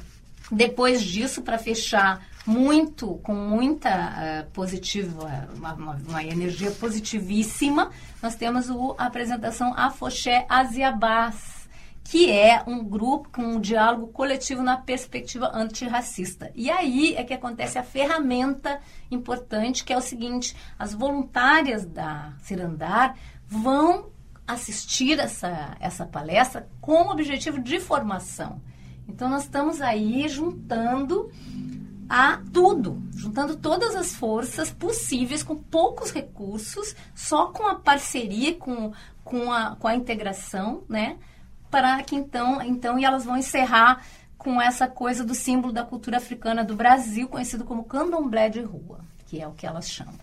depois 0.50 1.04
disso, 1.04 1.42
para 1.42 1.58
fechar 1.58 2.26
muito, 2.46 3.16
com 3.18 3.36
muita 3.36 3.90
uh, 3.90 4.52
positiva, 4.52 5.50
uma, 5.54 5.74
uma, 5.74 6.02
uma, 6.08 6.24
energia 6.24 6.72
positivíssima, 6.72 7.92
nós 8.24 8.36
temos 8.36 8.70
o, 8.70 8.96
a 8.98 9.08
apresentação 9.08 9.74
Afoxé 9.76 10.46
Asiabás, 10.48 11.59
que 12.04 12.32
é 12.32 12.64
um 12.66 12.84
grupo 12.84 13.30
com 13.30 13.42
um 13.42 13.60
diálogo 13.60 14.08
coletivo 14.08 14.64
na 14.64 14.78
perspectiva 14.78 15.52
antirracista. 15.54 16.52
E 16.56 16.70
aí 16.70 17.16
é 17.16 17.24
que 17.24 17.34
acontece 17.34 17.78
a 17.78 17.84
ferramenta 17.84 18.80
importante, 19.12 19.84
que 19.84 19.94
é 19.94 19.98
o 19.98 20.02
seguinte: 20.02 20.56
as 20.78 20.94
voluntárias 20.94 21.86
da 21.86 22.34
Cirandar 22.42 23.16
vão 23.48 24.10
assistir 24.48 25.20
essa, 25.20 25.78
essa 25.80 26.06
palestra 26.06 26.68
com 26.82 27.04
o 27.04 27.12
objetivo 27.12 27.60
de 27.60 27.80
formação. 27.80 28.60
Então, 29.08 29.30
nós 29.30 29.44
estamos 29.44 29.82
aí 29.82 30.28
juntando 30.28 31.32
a 32.10 32.42
tudo, 32.52 33.02
juntando 33.16 33.56
todas 33.56 33.96
as 33.96 34.16
forças 34.16 34.72
possíveis, 34.72 35.44
com 35.44 35.56
poucos 35.56 36.12
recursos, 36.12 36.96
só 37.14 37.48
com 37.48 37.68
a 37.68 37.76
parceria, 37.76 38.56
com, 38.56 38.92
com, 39.24 39.52
a, 39.52 39.76
com 39.76 39.88
a 39.88 39.96
integração, 39.96 40.84
né? 40.90 41.18
Para 41.70 42.02
que 42.04 42.16
então, 42.16 42.62
então 42.62 42.98
e 42.98 43.06
elas 43.06 43.26
vão 43.26 43.38
encerrar 43.38 44.04
com 44.38 44.62
essa 44.62 44.88
coisa 44.88 45.24
do 45.24 45.36
símbolo 45.36 45.74
da 45.74 45.84
cultura 45.84 46.18
africana 46.18 46.64
do 46.64 46.76
Brasil, 46.76 47.28
conhecido 47.28 47.66
como 47.66 47.84
candomblé 47.84 48.50
de 48.50 48.62
rua, 48.62 49.02
que 49.28 49.42
é 49.42 49.48
o 49.48 49.52
que 49.52 49.68
elas 49.68 49.90
chamam. 49.90 50.16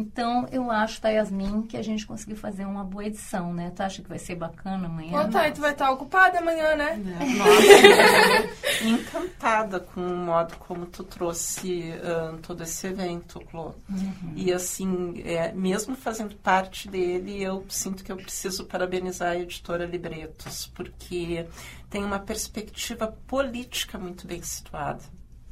Então, 0.00 0.48
eu 0.50 0.70
acho, 0.70 0.98
tá, 0.98 1.10
Yasmin, 1.10 1.62
que 1.62 1.76
a 1.76 1.82
gente 1.82 2.06
conseguiu 2.06 2.34
fazer 2.34 2.64
uma 2.64 2.82
boa 2.82 3.04
edição, 3.04 3.52
né? 3.52 3.70
Tu 3.76 3.82
acha 3.82 4.02
que 4.02 4.08
vai 4.08 4.18
ser 4.18 4.34
bacana 4.34 4.86
amanhã? 4.86 5.20
Ô, 5.20 5.28
tá, 5.28 5.50
tu 5.50 5.60
vai 5.60 5.72
estar 5.72 5.90
ocupada 5.90 6.38
amanhã, 6.38 6.74
né? 6.74 6.98
É, 7.20 7.24
nossa, 7.36 8.80
encantada 8.82 9.78
com 9.78 10.00
o 10.00 10.16
modo 10.16 10.56
como 10.56 10.86
tu 10.86 11.04
trouxe 11.04 11.92
uh, 11.92 12.38
todo 12.38 12.62
esse 12.62 12.86
evento, 12.86 13.40
Clô. 13.40 13.74
Uhum. 13.90 14.32
E 14.34 14.50
assim, 14.50 15.20
é, 15.22 15.52
mesmo 15.52 15.94
fazendo 15.94 16.34
parte 16.36 16.88
dele, 16.88 17.42
eu 17.42 17.66
sinto 17.68 18.02
que 18.02 18.10
eu 18.10 18.16
preciso 18.16 18.64
parabenizar 18.64 19.32
a 19.32 19.36
editora 19.36 19.84
Libretos, 19.84 20.66
porque 20.74 21.46
tem 21.90 22.02
uma 22.02 22.18
perspectiva 22.18 23.14
política 23.26 23.98
muito 23.98 24.26
bem 24.26 24.40
situada. 24.42 25.02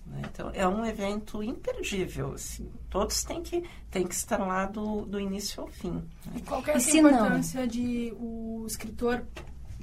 Né? 0.08 0.22
Então, 0.32 0.50
é 0.54 0.66
um 0.66 0.84
evento 0.84 1.42
imperdível. 1.42 2.32
Assim. 2.32 2.70
Todos 2.90 3.22
têm 3.22 3.42
que, 3.42 3.62
têm 3.90 4.06
que 4.06 4.14
estar 4.14 4.38
lá 4.38 4.66
do, 4.66 5.04
do 5.04 5.20
início 5.20 5.62
ao 5.62 5.68
fim. 5.68 5.92
Né? 5.92 6.02
E 6.36 6.42
qual 6.42 6.62
é 6.66 6.72
a 6.72 6.78
importância 6.78 7.60
não? 7.60 7.66
de 7.66 8.12
o 8.18 8.64
escritor 8.66 9.24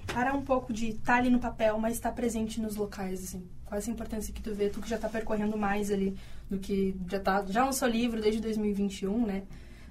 parar 0.07 0.33
um 0.33 0.43
pouco 0.43 0.71
de 0.71 0.89
estar 0.89 1.13
tá 1.13 1.15
ali 1.15 1.29
no 1.29 1.39
papel, 1.39 1.77
mas 1.79 1.93
estar 1.93 2.09
tá 2.09 2.15
presente 2.15 2.59
nos 2.61 2.75
locais, 2.75 3.23
assim? 3.23 3.47
Qual 3.65 3.79
é 3.79 3.83
a 3.83 3.89
importância 3.89 4.33
que 4.33 4.41
tu 4.41 4.53
vê? 4.53 4.69
Tu 4.69 4.79
que 4.79 4.89
já 4.89 4.95
está 4.95 5.09
percorrendo 5.09 5.57
mais 5.57 5.91
ali 5.91 6.15
do 6.49 6.59
que... 6.59 6.95
Já, 7.09 7.19
tá, 7.19 7.45
já 7.47 7.65
lançou 7.65 7.87
livro 7.87 8.21
desde 8.21 8.39
2021, 8.39 9.25
né? 9.25 9.43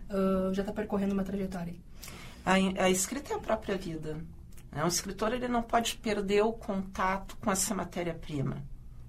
Uh, 0.09 0.55
já 0.55 0.63
está 0.63 0.73
percorrendo 0.73 1.13
uma 1.13 1.25
trajetória. 1.25 1.75
A, 2.47 2.55
a 2.55 2.91
escrita 2.91 3.33
é 3.33 3.37
a 3.37 3.41
própria 3.41 3.77
vida. 3.77 4.19
Né? 4.71 4.85
Um 4.85 4.89
escritor 4.89 5.33
ele 5.33 5.49
não 5.49 5.63
pode 5.63 5.97
perder 5.97 6.43
o 6.43 6.53
contato 6.53 7.37
com 7.41 7.51
essa 7.51 7.75
matéria-prima. 7.75 8.63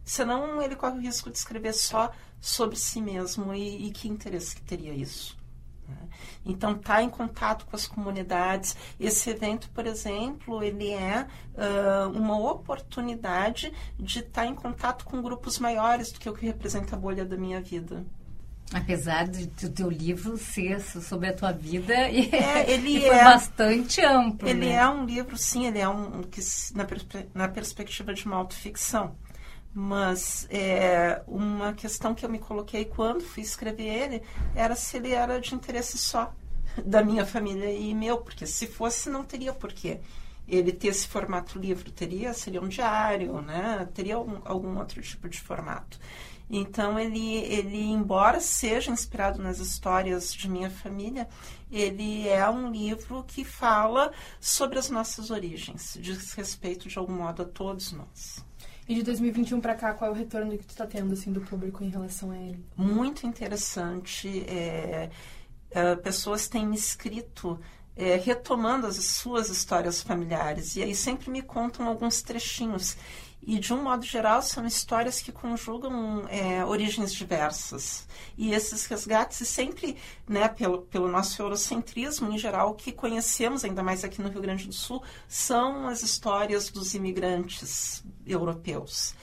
Senão 0.06 0.62
ele 0.62 0.76
corre 0.76 1.00
o 1.00 1.02
risco 1.02 1.32
de 1.32 1.38
escrever 1.38 1.74
só 1.74 2.12
sobre 2.40 2.78
si 2.78 3.02
mesmo 3.02 3.56
e, 3.56 3.88
e 3.88 3.92
que 3.92 4.08
interesse 4.08 4.56
que 4.56 4.62
teria 4.62 4.94
isso. 4.94 5.36
Né? 5.88 5.96
Então, 6.46 6.74
estar 6.74 6.98
tá 6.98 7.04
em 7.04 7.10
contato 7.10 7.66
com 7.66 7.76
as 7.76 7.88
comunidades. 7.88 8.78
Esse 9.00 9.32
evento, 9.32 9.68
por 9.72 9.88
exemplo, 9.88 10.64
ele 10.64 10.92
é 10.92 11.26
uh, 11.56 12.10
uma 12.12 12.38
oportunidade 12.40 13.74
de 14.00 14.20
estar 14.20 14.44
tá 14.44 14.48
em 14.48 14.54
contato 14.54 15.06
com 15.06 15.24
grupos 15.24 15.58
maiores 15.58 16.12
do 16.12 16.20
que 16.20 16.30
o 16.30 16.34
que 16.34 16.46
representa 16.46 16.96
a 16.96 17.00
bolha 17.00 17.26
da 17.26 17.36
minha 17.36 17.60
vida. 17.60 18.06
Apesar 18.74 19.28
de 19.28 19.66
o 19.66 19.70
teu 19.72 19.90
livro 19.90 20.38
ser 20.38 20.82
sobre 20.82 21.30
a 21.30 21.34
tua 21.34 21.52
vida, 21.52 22.10
e, 22.10 22.30
é, 22.34 22.72
ele 22.72 22.98
e 22.98 23.06
é, 23.06 23.24
bastante 23.24 24.02
amplo. 24.02 24.48
Ele 24.48 24.68
né? 24.68 24.74
é 24.74 24.88
um 24.88 25.06
livro, 25.06 25.38
sim, 25.38 25.68
ele 25.68 25.80
é 25.80 25.88
um 25.88 26.24
que 26.24 26.42
na, 26.74 26.88
na 27.34 27.48
perspectiva 27.48 28.14
de 28.14 28.26
uma 28.26 28.38
autoficção. 28.38 29.16
Mas 29.78 30.48
é, 30.50 31.22
uma 31.28 31.74
questão 31.74 32.16
que 32.16 32.26
eu 32.26 32.30
me 32.30 32.40
coloquei 32.40 32.86
quando 32.86 33.22
fui 33.22 33.44
escrever 33.44 33.84
ele 33.84 34.22
era 34.56 34.74
se 34.74 34.96
ele 34.96 35.12
era 35.12 35.38
de 35.38 35.54
interesse 35.54 35.98
só 35.98 36.34
da 36.86 37.04
minha 37.04 37.26
família 37.26 37.70
e 37.70 37.94
meu, 37.94 38.20
porque 38.20 38.48
se 38.48 38.68
fosse 38.68 39.10
não 39.10 39.26
teria 39.26 39.52
porquê 39.52 40.00
ele 40.48 40.72
ter 40.72 40.90
esse 40.90 41.08
formato 41.08 41.60
livro, 41.60 41.92
teria 41.92 42.34
seria 42.34 42.62
um 42.62 42.70
diário, 42.70 43.42
né? 43.42 43.86
Teria 43.94 44.16
algum, 44.16 44.40
algum 44.46 44.78
outro 44.78 45.02
tipo 45.02 45.28
de 45.28 45.42
formato. 45.42 46.00
Então 46.50 46.98
ele, 46.98 47.38
ele, 47.38 47.84
embora 47.84 48.40
seja 48.40 48.92
inspirado 48.92 49.42
nas 49.42 49.60
histórias 49.60 50.34
de 50.34 50.50
minha 50.50 50.70
família, 50.70 51.28
ele 51.70 52.30
é 52.30 52.48
um 52.50 52.72
livro 52.72 53.26
que 53.28 53.44
fala 53.44 54.14
sobre 54.40 54.78
as 54.78 54.90
nossas 54.90 55.32
origens, 55.32 55.98
diz 56.00 56.34
respeito 56.34 56.88
de 56.88 56.98
algum 56.98 57.14
modo 57.14 57.42
a 57.42 57.46
todos 57.46 57.92
nós. 57.92 58.46
E 58.88 58.96
de 58.96 59.04
2021 59.04 59.60
para 59.60 59.74
cá, 59.74 59.94
qual 59.94 60.12
é 60.12 60.14
o 60.14 60.16
retorno 60.16 60.52
que 60.58 60.66
tu 60.66 60.70
está 60.70 60.86
tendo 60.86 61.14
assim 61.14 61.32
do 61.32 61.42
público 61.42 61.84
em 61.84 61.90
relação 61.90 62.32
a 62.32 62.38
ele? 62.38 62.64
Muito 62.76 63.26
interessante. 63.26 64.46
É, 64.48 65.10
é, 65.72 65.96
pessoas 65.96 66.48
têm 66.48 66.68
me 66.68 66.76
escrito 66.76 67.60
é, 67.96 68.18
retomando 68.18 68.86
as 68.86 68.98
suas 68.98 69.50
histórias 69.50 70.02
familiares 70.02 70.76
e 70.76 70.84
aí 70.84 70.94
sempre 70.94 71.32
me 71.32 71.42
contam 71.42 71.88
alguns 71.88 72.22
trechinhos. 72.22 72.96
E, 73.48 73.60
de 73.60 73.72
um 73.72 73.84
modo 73.84 74.04
geral, 74.04 74.42
são 74.42 74.66
histórias 74.66 75.22
que 75.22 75.32
conjugam 75.32 76.26
é, 76.30 76.66
origens 76.66 77.14
diversas. 77.14 78.08
E 78.36 78.52
esses 78.52 78.88
resgates, 78.88 79.48
sempre, 79.48 79.98
né, 80.28 80.48
pelo, 80.48 80.82
pelo 80.82 81.08
nosso 81.08 81.40
eurocentrismo 81.40 82.32
em 82.32 82.40
geral, 82.40 82.74
que 82.74 82.92
conhecemos, 82.92 83.64
ainda 83.64 83.84
mais 83.84 84.04
aqui 84.04 84.20
no 84.20 84.30
Rio 84.30 84.42
Grande 84.42 84.66
do 84.66 84.74
Sul, 84.74 85.04
são 85.28 85.88
as 85.88 86.02
histórias 86.02 86.72
dos 86.72 86.96
imigrantes 86.96 88.04
europeus. 88.26 89.14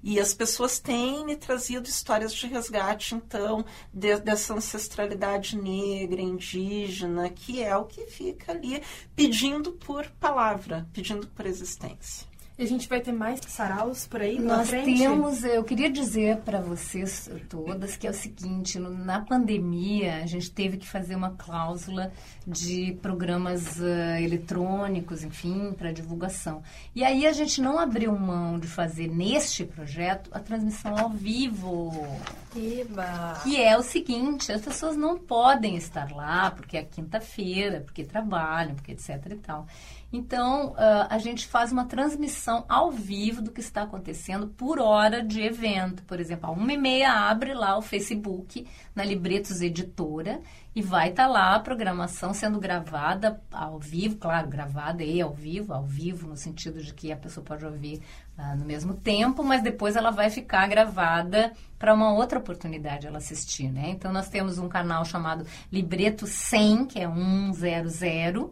E 0.00 0.18
as 0.18 0.32
pessoas 0.32 0.78
têm 0.78 1.24
me 1.24 1.36
trazido 1.36 1.88
histórias 1.88 2.32
de 2.32 2.46
resgate, 2.46 3.16
então, 3.16 3.64
de, 3.92 4.16
dessa 4.18 4.54
ancestralidade 4.54 5.56
negra, 5.56 6.20
indígena, 6.20 7.30
que 7.30 7.62
é 7.62 7.76
o 7.76 7.84
que 7.84 8.06
fica 8.06 8.52
ali 8.52 8.80
pedindo 9.14 9.72
por 9.72 10.08
palavra, 10.20 10.88
pedindo 10.92 11.26
por 11.28 11.46
existência. 11.46 12.31
E 12.58 12.64
a 12.64 12.66
gente 12.66 12.86
vai 12.86 13.00
ter 13.00 13.12
mais 13.12 13.40
saraus 13.46 14.06
por 14.06 14.20
aí 14.20 14.38
Nós 14.38 14.68
temos, 14.68 15.42
eu 15.42 15.64
queria 15.64 15.90
dizer 15.90 16.38
para 16.38 16.60
vocês 16.60 17.30
todas 17.48 17.96
que 17.96 18.06
é 18.06 18.10
o 18.10 18.14
seguinte, 18.14 18.78
na 18.78 19.20
pandemia 19.20 20.16
a 20.22 20.26
gente 20.26 20.50
teve 20.50 20.76
que 20.76 20.86
fazer 20.86 21.16
uma 21.16 21.30
cláusula 21.30 22.12
de 22.46 22.98
programas 23.00 23.78
uh, 23.78 24.18
eletrônicos, 24.20 25.24
enfim, 25.24 25.72
para 25.72 25.92
divulgação. 25.92 26.62
E 26.94 27.02
aí 27.02 27.26
a 27.26 27.32
gente 27.32 27.60
não 27.60 27.78
abriu 27.78 28.14
mão 28.18 28.58
de 28.58 28.66
fazer 28.66 29.08
neste 29.08 29.64
projeto 29.64 30.28
a 30.32 30.38
transmissão 30.38 30.96
ao 30.98 31.08
vivo. 31.08 31.90
Eba. 32.54 33.40
Que 33.42 33.60
é 33.60 33.76
o 33.78 33.82
seguinte, 33.82 34.52
as 34.52 34.60
pessoas 34.60 34.96
não 34.96 35.16
podem 35.16 35.76
estar 35.76 36.12
lá 36.12 36.50
porque 36.50 36.76
é 36.76 36.82
quinta-feira, 36.82 37.80
porque 37.80 38.04
trabalham, 38.04 38.74
porque 38.74 38.92
etc 38.92 39.24
e 39.30 39.36
tal. 39.36 39.66
Então, 40.12 40.72
uh, 40.72 41.06
a 41.08 41.16
gente 41.16 41.46
faz 41.46 41.72
uma 41.72 41.86
transmissão 41.86 42.66
ao 42.68 42.90
vivo 42.90 43.40
do 43.40 43.50
que 43.50 43.60
está 43.60 43.82
acontecendo 43.82 44.46
por 44.46 44.78
hora 44.78 45.22
de 45.22 45.40
evento. 45.40 46.02
Por 46.02 46.20
exemplo, 46.20 46.50
a 46.50 46.52
uma 46.52 46.70
e 46.70 46.76
meia 46.76 47.12
abre 47.12 47.54
lá 47.54 47.78
o 47.78 47.82
Facebook 47.82 48.66
na 48.94 49.02
Libretos 49.02 49.62
Editora 49.62 50.40
e 50.76 50.82
vai 50.82 51.08
estar 51.08 51.24
tá 51.24 51.30
lá 51.30 51.54
a 51.54 51.60
programação 51.60 52.34
sendo 52.34 52.60
gravada 52.60 53.40
ao 53.50 53.78
vivo, 53.78 54.16
claro, 54.16 54.48
gravada 54.48 55.02
e 55.02 55.18
ao 55.18 55.32
vivo, 55.32 55.72
ao 55.72 55.84
vivo 55.84 56.26
no 56.26 56.36
sentido 56.36 56.82
de 56.82 56.92
que 56.92 57.10
a 57.10 57.16
pessoa 57.16 57.42
pode 57.42 57.64
ouvir 57.64 58.02
uh, 58.36 58.54
no 58.58 58.66
mesmo 58.66 58.92
tempo, 58.92 59.42
mas 59.42 59.62
depois 59.62 59.96
ela 59.96 60.10
vai 60.10 60.28
ficar 60.28 60.68
gravada 60.68 61.54
para 61.78 61.94
uma 61.94 62.12
outra 62.12 62.38
oportunidade 62.38 63.06
ela 63.06 63.16
assistir, 63.16 63.72
né? 63.72 63.88
Então, 63.88 64.12
nós 64.12 64.28
temos 64.28 64.58
um 64.58 64.68
canal 64.68 65.06
chamado 65.06 65.46
Libreto 65.72 66.26
100, 66.26 66.84
que 66.84 67.00
é 67.00 67.08
100, 67.08 68.50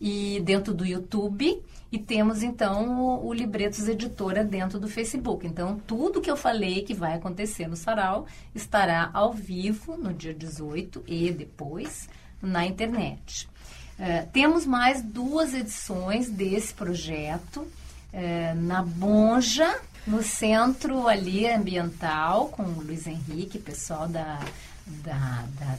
e 0.00 0.40
dentro 0.44 0.72
do 0.72 0.84
YouTube 0.84 1.62
e 1.92 1.98
temos 1.98 2.42
então 2.42 3.00
o, 3.00 3.26
o, 3.26 3.32
Libretos 3.32 3.88
Editora 3.88 4.44
dentro 4.44 4.78
do 4.78 4.88
Facebook. 4.88 5.46
Então, 5.46 5.78
tudo 5.86 6.20
que 6.20 6.30
eu 6.30 6.36
falei 6.36 6.82
que 6.82 6.94
vai 6.94 7.14
acontecer 7.14 7.66
no 7.66 7.76
Sarau 7.76 8.26
estará 8.54 9.10
ao 9.12 9.32
vivo 9.32 9.96
no 9.96 10.14
dia 10.14 10.32
18 10.32 11.02
e 11.06 11.32
depois 11.32 12.08
na 12.40 12.64
internet. 12.64 13.48
Uh, 13.98 14.26
temos 14.32 14.64
mais 14.64 15.02
duas 15.02 15.52
edições 15.52 16.30
desse 16.30 16.72
projeto 16.72 17.60
uh, 17.60 18.54
na 18.56 18.82
Bonja, 18.82 19.78
no 20.06 20.22
centro 20.22 21.06
ali 21.06 21.46
ambiental, 21.46 22.48
com 22.48 22.62
o 22.62 22.82
Luiz 22.82 23.06
Henrique, 23.06 23.58
pessoal 23.58 24.08
da, 24.08 24.40
da, 25.02 25.44
da, 25.58 25.76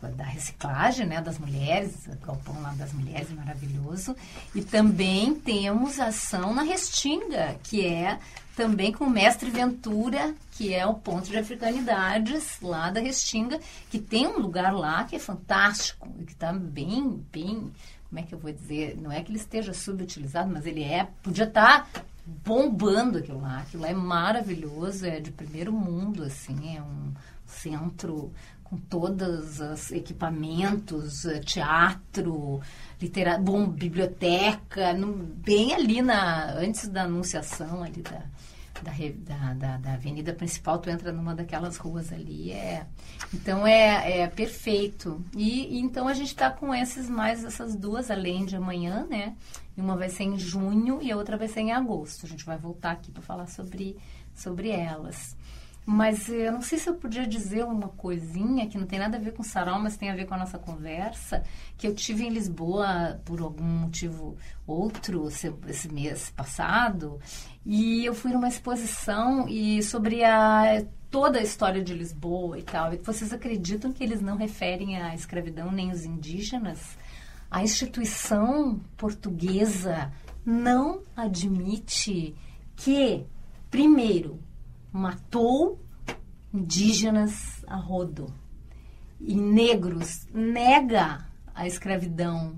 da, 0.00 0.08
da, 0.08 0.24
reciclagem 0.24 1.06
né, 1.06 1.20
das 1.20 1.38
mulheres, 1.38 2.06
o 2.06 2.26
galpão 2.26 2.60
lá 2.62 2.72
das 2.72 2.92
mulheres 2.92 3.30
maravilhoso. 3.30 4.16
E 4.54 4.62
também 4.62 5.34
temos 5.34 6.00
ação 6.00 6.54
na 6.54 6.62
Restinga, 6.62 7.56
que 7.62 7.86
é 7.86 8.18
também 8.56 8.92
com 8.92 9.04
o 9.04 9.10
mestre 9.10 9.50
Ventura, 9.50 10.34
que 10.52 10.74
é 10.74 10.86
o 10.86 10.94
ponto 10.94 11.28
de 11.28 11.36
africanidades 11.36 12.58
lá 12.60 12.90
da 12.90 13.00
Restinga, 13.00 13.58
que 13.90 13.98
tem 13.98 14.26
um 14.26 14.38
lugar 14.38 14.72
lá 14.72 15.04
que 15.04 15.16
é 15.16 15.18
fantástico 15.18 16.08
que 16.26 16.32
está 16.32 16.52
bem, 16.52 17.24
bem, 17.32 17.72
como 18.08 18.20
é 18.20 18.22
que 18.22 18.34
eu 18.34 18.38
vou 18.38 18.52
dizer, 18.52 18.98
não 19.00 19.10
é 19.10 19.22
que 19.22 19.30
ele 19.30 19.38
esteja 19.38 19.72
subutilizado, 19.72 20.50
mas 20.52 20.66
ele 20.66 20.82
é, 20.82 21.08
podia 21.22 21.44
estar 21.44 21.90
tá 21.90 22.02
bombando 22.24 23.18
aquilo 23.18 23.40
lá, 23.40 23.60
aquilo 23.60 23.82
lá 23.82 23.88
é 23.88 23.94
maravilhoso, 23.94 25.06
é 25.06 25.18
de 25.18 25.32
primeiro 25.32 25.72
mundo, 25.72 26.22
assim, 26.22 26.76
é 26.76 26.82
um 26.82 27.12
centro 27.52 28.32
com 28.72 28.78
todos 28.78 29.60
os 29.60 29.92
equipamentos, 29.92 31.26
eh, 31.26 31.40
teatro, 31.40 32.60
literatura, 32.98 33.42
bom, 33.42 33.68
biblioteca, 33.68 34.94
no, 34.94 35.12
bem 35.12 35.74
ali 35.74 36.00
na 36.00 36.54
antes 36.54 36.88
da 36.88 37.02
anunciação 37.02 37.82
ali 37.82 38.00
da, 38.00 38.22
da, 38.82 39.54
da, 39.54 39.76
da, 39.76 39.92
avenida 39.92 40.32
principal, 40.32 40.78
tu 40.78 40.88
entra 40.88 41.12
numa 41.12 41.34
daquelas 41.34 41.76
ruas 41.76 42.12
ali, 42.12 42.50
é, 42.50 42.86
então 43.34 43.66
é, 43.66 44.22
é 44.22 44.26
perfeito. 44.26 45.22
E, 45.36 45.76
e 45.76 45.78
então 45.78 46.08
a 46.08 46.14
gente 46.14 46.28
está 46.28 46.50
com 46.50 46.74
esses 46.74 47.10
mais 47.10 47.44
essas 47.44 47.76
duas 47.76 48.10
além 48.10 48.46
de 48.46 48.56
amanhã, 48.56 49.06
né? 49.08 49.36
Uma 49.76 49.96
vai 49.96 50.08
ser 50.08 50.24
em 50.24 50.38
junho 50.38 51.00
e 51.02 51.12
a 51.12 51.16
outra 51.16 51.36
vai 51.36 51.48
ser 51.48 51.60
em 51.60 51.72
agosto. 51.72 52.24
A 52.24 52.28
gente 52.28 52.44
vai 52.44 52.56
voltar 52.56 52.92
aqui 52.92 53.10
para 53.10 53.22
falar 53.22 53.46
sobre 53.46 53.96
sobre 54.34 54.70
elas. 54.70 55.36
Mas 55.84 56.28
eu 56.28 56.52
não 56.52 56.62
sei 56.62 56.78
se 56.78 56.88
eu 56.88 56.94
podia 56.94 57.26
dizer 57.26 57.64
uma 57.64 57.88
coisinha 57.88 58.68
que 58.68 58.78
não 58.78 58.86
tem 58.86 59.00
nada 59.00 59.16
a 59.16 59.20
ver 59.20 59.32
com 59.32 59.42
sarau, 59.42 59.80
mas 59.80 59.96
tem 59.96 60.10
a 60.10 60.14
ver 60.14 60.26
com 60.26 60.34
a 60.34 60.38
nossa 60.38 60.56
conversa, 60.56 61.42
que 61.76 61.88
eu 61.88 61.94
tive 61.94 62.24
em 62.24 62.30
Lisboa 62.30 63.20
por 63.24 63.40
algum 63.40 63.64
motivo 63.64 64.36
outro 64.64 65.28
esse 65.66 65.92
mês 65.92 66.30
passado, 66.30 67.18
e 67.66 68.04
eu 68.04 68.14
fui 68.14 68.32
numa 68.32 68.46
exposição 68.48 69.48
e 69.48 69.82
sobre 69.82 70.22
a 70.24 70.84
toda 71.10 71.40
a 71.40 71.42
história 71.42 71.82
de 71.82 71.92
Lisboa 71.92 72.58
e 72.58 72.62
tal. 72.62 72.94
E 72.94 72.96
vocês 72.98 73.32
acreditam 73.32 73.92
que 73.92 74.02
eles 74.02 74.20
não 74.20 74.36
referem 74.36 75.00
à 75.00 75.14
escravidão 75.14 75.70
nem 75.70 75.90
os 75.90 76.04
indígenas? 76.04 76.96
A 77.50 77.62
instituição 77.62 78.80
portuguesa 78.96 80.10
não 80.44 81.02
admite 81.14 82.34
que, 82.74 83.26
primeiro, 83.70 84.40
matou 84.92 85.80
indígenas 86.52 87.64
a 87.66 87.76
rodo. 87.76 88.32
E 89.20 89.34
negros 89.34 90.26
nega 90.32 91.24
a 91.54 91.66
escravidão 91.66 92.56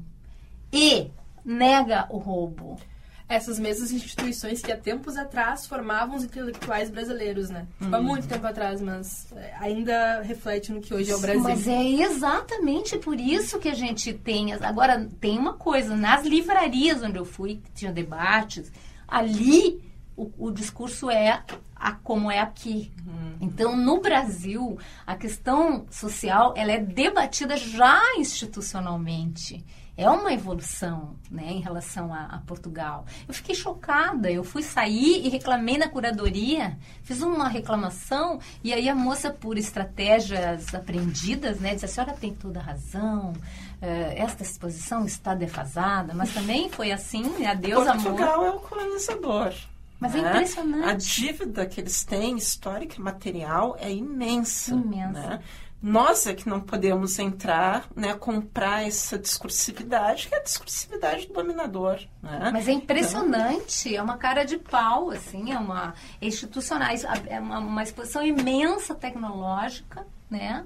e 0.73 1.11
nega 1.45 2.07
o 2.11 2.19
roubo. 2.19 2.79
Essas 3.27 3.59
mesmas 3.59 3.91
instituições 3.91 4.61
que 4.61 4.71
há 4.71 4.77
tempos 4.77 5.17
atrás 5.17 5.67
formavam 5.67 6.17
os 6.17 6.25
intelectuais 6.25 6.91
brasileiros, 6.91 7.49
né? 7.49 7.67
Tipo, 7.81 7.95
há 7.95 7.99
uhum. 7.99 8.05
muito 8.05 8.29
tempo 8.29 8.47
atrás, 8.47 8.83
mas 8.83 9.33
é, 9.33 9.55
ainda 9.59 10.21
reflete 10.21 10.71
no 10.71 10.81
que 10.81 10.93
hoje 10.93 11.11
é 11.11 11.17
o 11.17 11.21
Brasil. 11.21 11.43
Mas 11.43 11.67
é 11.67 11.83
exatamente 11.83 12.99
por 12.99 13.19
isso 13.19 13.59
que 13.59 13.69
a 13.69 13.75
gente 13.75 14.13
tem. 14.13 14.53
Agora, 14.53 15.09
tem 15.21 15.39
uma 15.39 15.55
coisa: 15.55 15.97
nas 15.97 16.27
livrarias 16.27 17.03
onde 17.03 17.19
eu 17.19 17.25
fui, 17.25 17.63
que 17.65 17.73
tinha 17.73 17.91
debates, 17.91 18.71
ali 19.09 19.81
o, 20.17 20.31
o 20.47 20.51
discurso 20.51 21.11
é 21.11 21.43
a 21.75 21.93
como 21.93 22.31
é 22.31 22.39
aqui. 22.39 22.93
Uhum. 23.07 23.37
Então, 23.41 23.77
no 23.77 24.01
Brasil, 24.01 24.79
a 25.07 25.17
questão 25.17 25.87
social 25.91 26.55
ela 26.57 26.73
é 26.73 26.79
debatida 26.79 27.57
já 27.57 28.01
institucionalmente. 28.17 29.65
É 29.97 30.11
uma 30.11 30.33
evolução 30.33 31.15
né, 31.31 31.53
em 31.53 31.61
relação 31.61 32.13
a, 32.13 32.25
a, 32.25 32.39
Portugal. 32.39 33.05
Eu 33.29 33.35
fiquei 33.35 33.55
chocada. 33.55 34.29
Eu 34.29 34.43
fui 34.43 34.63
sair 34.63 35.25
e 35.25 35.29
reclamei 35.29 35.79
na 35.79 35.89
curadoria, 35.89 36.77
fiz 37.05 37.23
uma 37.23 37.49
reclamação, 37.49 38.41
e 38.63 38.73
aí 38.73 38.89
a 38.89 38.95
moça, 38.95 39.31
por 39.31 39.57
estratégias 39.57 40.75
aprendidas, 40.75 41.61
né, 41.61 41.75
disse: 41.75 41.85
a 41.85 41.89
senhora 41.89 42.13
tem 42.13 42.35
toda 42.35 42.59
a 42.59 42.63
razão, 42.63 43.35
eh, 43.81 44.15
esta 44.17 44.43
exposição 44.43 45.05
está 45.05 45.33
defasada, 45.33 46.13
mas 46.13 46.35
também 46.35 46.69
foi 46.69 46.91
assim, 46.91 47.47
adeus 47.47 47.85
Portugal 47.85 47.93
amor. 47.93 48.03
Portugal 48.03 48.45
é 48.47 48.51
o 48.51 48.61
colonizador. 48.61 49.55
Mas 49.99 50.15
é 50.15 50.23
né? 50.23 50.31
impressionante. 50.31 50.89
A 50.89 50.93
dívida 50.95 51.67
que 51.67 51.81
eles 51.81 52.05
têm, 52.05 52.37
histórica 52.37 52.97
e 52.99 53.01
material, 53.01 53.77
é 53.79 53.91
imensa. 53.93 54.75
Imensa. 54.75 55.21
Né? 55.21 55.43
Nós 55.81 56.27
é 56.27 56.33
que 56.33 56.49
não 56.49 56.63
podemos 56.63 57.19
entrar, 57.19 57.87
né, 57.95 58.15
comprar 58.15 58.87
essa 58.87 59.19
discursividade, 59.19 60.29
que 60.29 60.35
é 60.35 60.39
a 60.39 60.43
discursividade 60.43 61.27
do 61.27 61.35
dominador. 61.35 62.01
Né? 62.23 62.51
Mas 62.51 62.67
é 62.69 62.73
impressionante, 62.73 63.91
então... 63.91 64.01
é 64.01 64.03
uma 64.03 64.17
cara 64.17 64.45
de 64.45 64.57
pau, 64.57 65.11
assim, 65.11 65.53
é 65.53 65.59
uma 65.59 65.93
é 66.23 66.27
institucional, 66.27 66.89
é 67.27 67.39
uma, 67.39 67.59
uma 67.59 67.83
exposição 67.83 68.23
imensa 68.25 68.95
tecnológica, 68.95 70.07
né? 70.31 70.65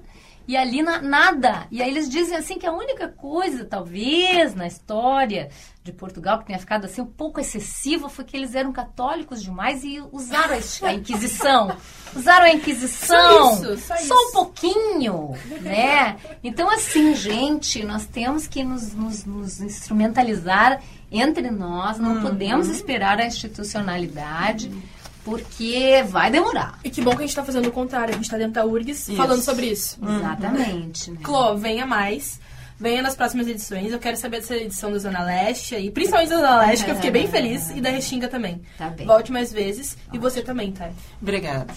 E 0.49 0.57
ali 0.57 0.81
na, 0.81 0.99
nada. 0.99 1.67
E 1.69 1.79
aí 1.79 1.91
eles 1.91 2.09
dizem 2.09 2.35
assim 2.35 2.57
que 2.57 2.65
a 2.65 2.71
única 2.71 3.07
coisa, 3.07 3.65
talvez, 3.65 4.55
na 4.55 4.65
história 4.65 5.51
de 5.83 5.93
Portugal, 5.93 6.39
que 6.39 6.47
tenha 6.47 6.57
ficado 6.57 6.85
assim 6.85 7.01
um 7.01 7.05
pouco 7.05 7.39
excessiva, 7.39 8.09
foi 8.09 8.25
que 8.25 8.35
eles 8.35 8.55
eram 8.55 8.73
católicos 8.73 9.43
demais 9.43 9.83
e 9.83 10.01
usaram 10.11 10.57
a 10.81 10.93
Inquisição. 10.95 11.77
usaram 12.17 12.45
a 12.45 12.49
Inquisição. 12.51 13.57
Só, 13.57 13.73
isso, 13.73 13.77
só, 13.77 13.95
só 13.97 14.15
um 14.15 14.31
pouquinho, 14.31 15.35
né? 15.61 16.17
Então, 16.43 16.67
assim, 16.67 17.13
gente, 17.13 17.83
nós 17.83 18.07
temos 18.07 18.47
que 18.47 18.63
nos, 18.63 18.95
nos, 18.95 19.25
nos 19.25 19.61
instrumentalizar 19.61 20.81
entre 21.11 21.51
nós, 21.51 21.99
não 21.99 22.15
uhum. 22.15 22.21
podemos 22.23 22.69
esperar 22.69 23.19
a 23.19 23.25
institucionalidade. 23.27 24.69
Uhum 24.69 24.98
porque 25.29 26.03
vai 26.07 26.31
demorar. 26.31 26.79
E 26.83 26.89
que 26.89 27.01
bom 27.01 27.11
que 27.11 27.17
a 27.17 27.21
gente 27.21 27.29
está 27.29 27.43
fazendo 27.43 27.67
o 27.67 27.71
contrário. 27.71 28.11
A 28.11 28.15
gente 28.15 28.25
está 28.25 28.37
dentro 28.37 28.53
da 28.53 28.65
URGS 28.65 29.09
isso. 29.09 29.15
falando 29.15 29.41
sobre 29.41 29.67
isso. 29.67 29.99
Exatamente. 30.03 31.09
Uhum. 31.09 31.15
Né? 31.15 31.21
Clô, 31.23 31.55
venha 31.55 31.85
mais. 31.85 32.39
Venha 32.79 33.01
nas 33.01 33.13
próximas 33.13 33.47
edições. 33.47 33.91
Eu 33.91 33.99
quero 33.99 34.15
saber 34.15 34.39
dessa 34.39 34.55
edição 34.55 34.91
da 34.91 34.97
Zona 34.97 35.21
Leste 35.21 35.75
e 35.75 35.91
principalmente 35.91 36.29
da 36.29 36.37
Zona 36.37 36.59
Leste, 36.59 36.85
que 36.85 36.91
eu 36.91 36.95
fiquei 36.95 37.11
bem 37.11 37.27
feliz, 37.27 37.69
e 37.71 37.81
da 37.81 37.89
Restinga 37.89 38.29
também. 38.29 38.61
Tá 38.77 38.89
bem. 38.89 39.05
Volte 39.05 39.33
mais 39.33 39.51
vezes. 39.51 39.97
E 40.13 40.17
você 40.17 40.41
também, 40.41 40.71
Thay. 40.71 40.91
Obrigada. 41.21 41.73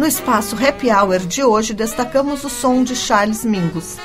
No 0.00 0.06
espaço 0.06 0.56
Happy 0.56 0.90
Hour 0.90 1.18
de 1.18 1.44
hoje, 1.44 1.74
destacamos 1.74 2.42
o 2.42 2.48
som 2.48 2.82
de 2.82 2.96
Charles 2.96 3.44
Mingus. 3.44 3.98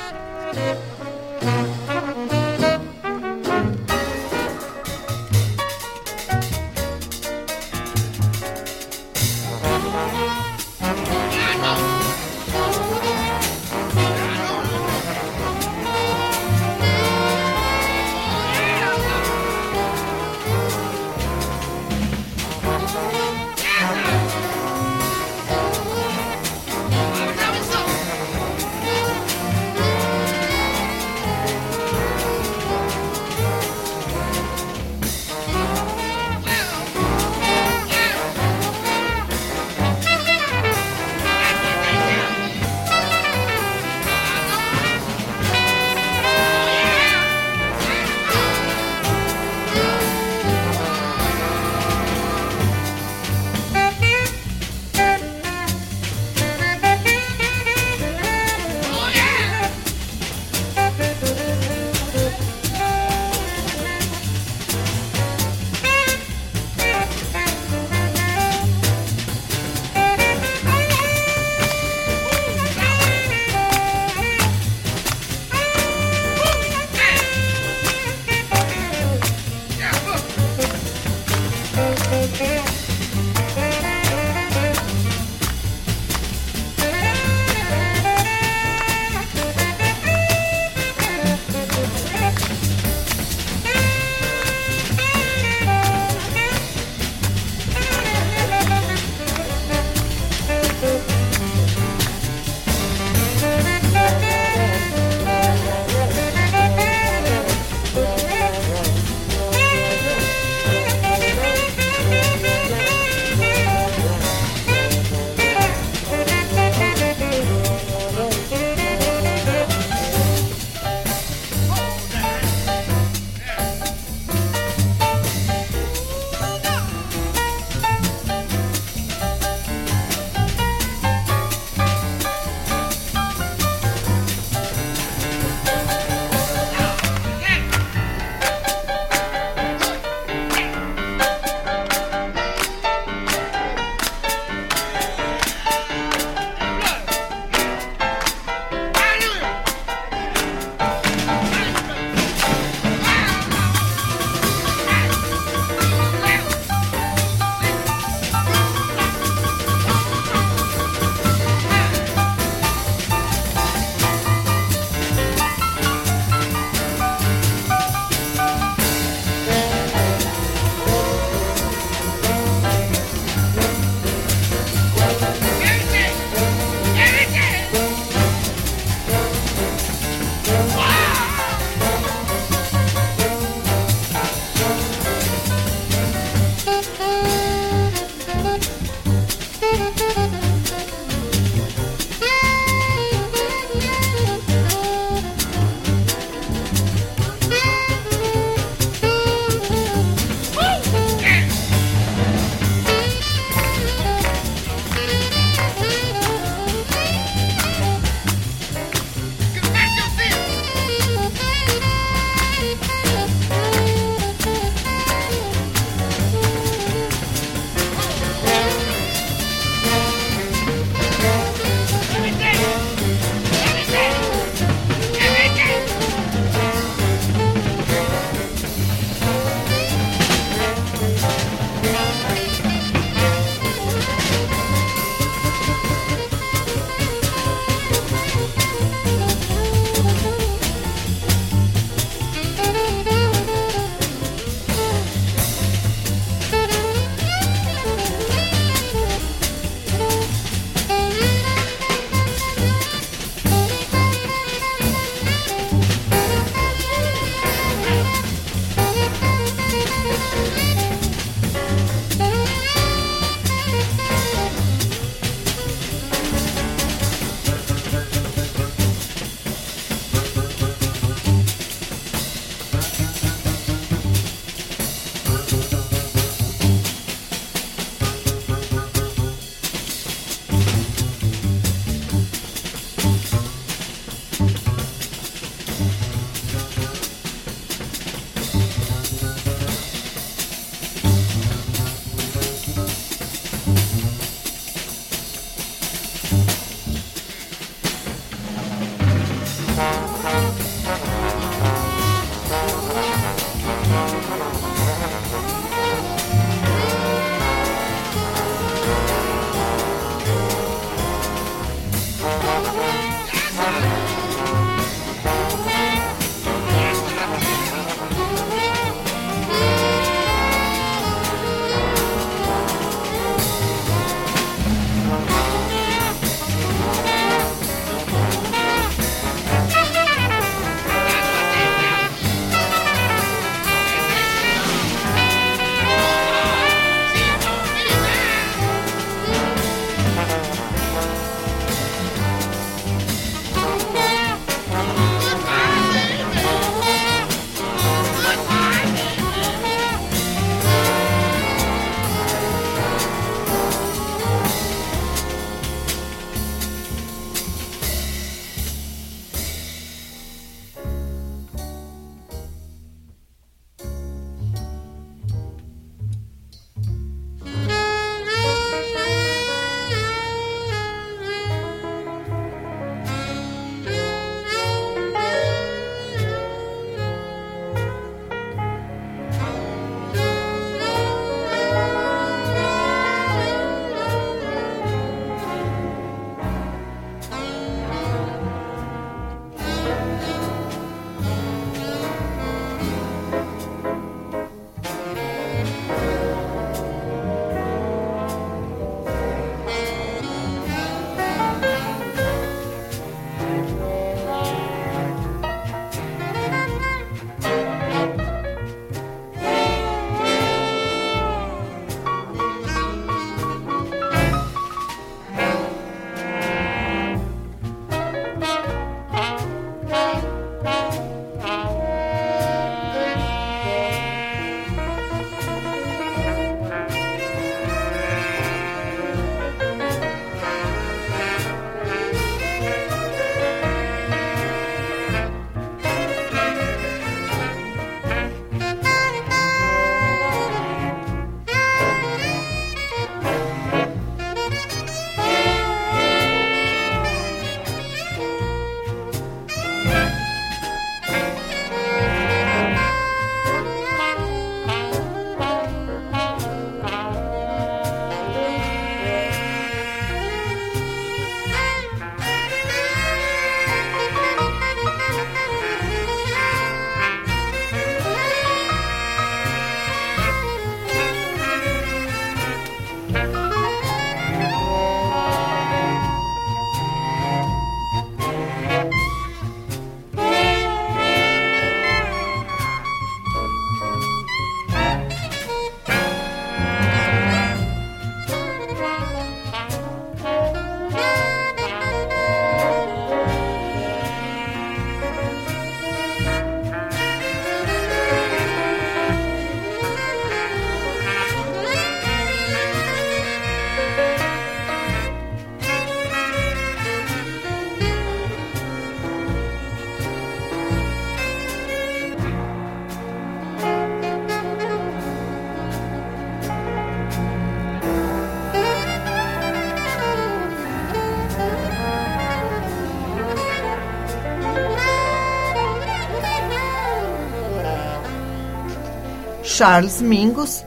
Charles 529.56 530.02
Mingus, 530.02 530.62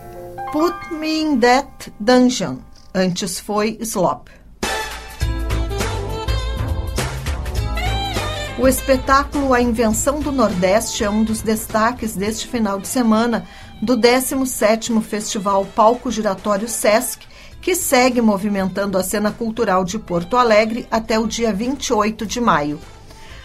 Put 0.52 0.96
Me 0.96 1.22
in 1.22 1.40
That 1.40 1.94
Dungeon. 2.00 2.58
Antes 2.92 3.40
foi 3.40 3.78
Slop. 3.82 4.32
O 8.58 8.68
espetáculo 8.68 9.54
A 9.54 9.62
Invenção 9.62 10.20
do 10.20 10.32
Nordeste 10.32 11.04
é 11.04 11.10
um 11.10 11.24
dos 11.24 11.44
destaques 11.44 12.16
deste 12.16 12.48
final 12.48 12.80
de 12.80 12.88
semana 12.88 13.46
do 13.80 13.96
17º 13.96 15.00
Festival 15.04 15.68
Palco 15.76 16.10
Giratório 16.10 16.68
Sesc, 16.68 17.28
que 17.62 17.76
segue 17.76 18.22
movimentando 18.22 18.98
a 18.98 19.04
cena 19.04 19.30
cultural 19.30 19.86
de 19.86 20.00
Porto 20.00 20.36
Alegre 20.36 20.88
até 20.90 21.20
o 21.20 21.28
dia 21.28 21.54
28 21.54 22.26
de 22.26 22.42
maio. 22.42 22.80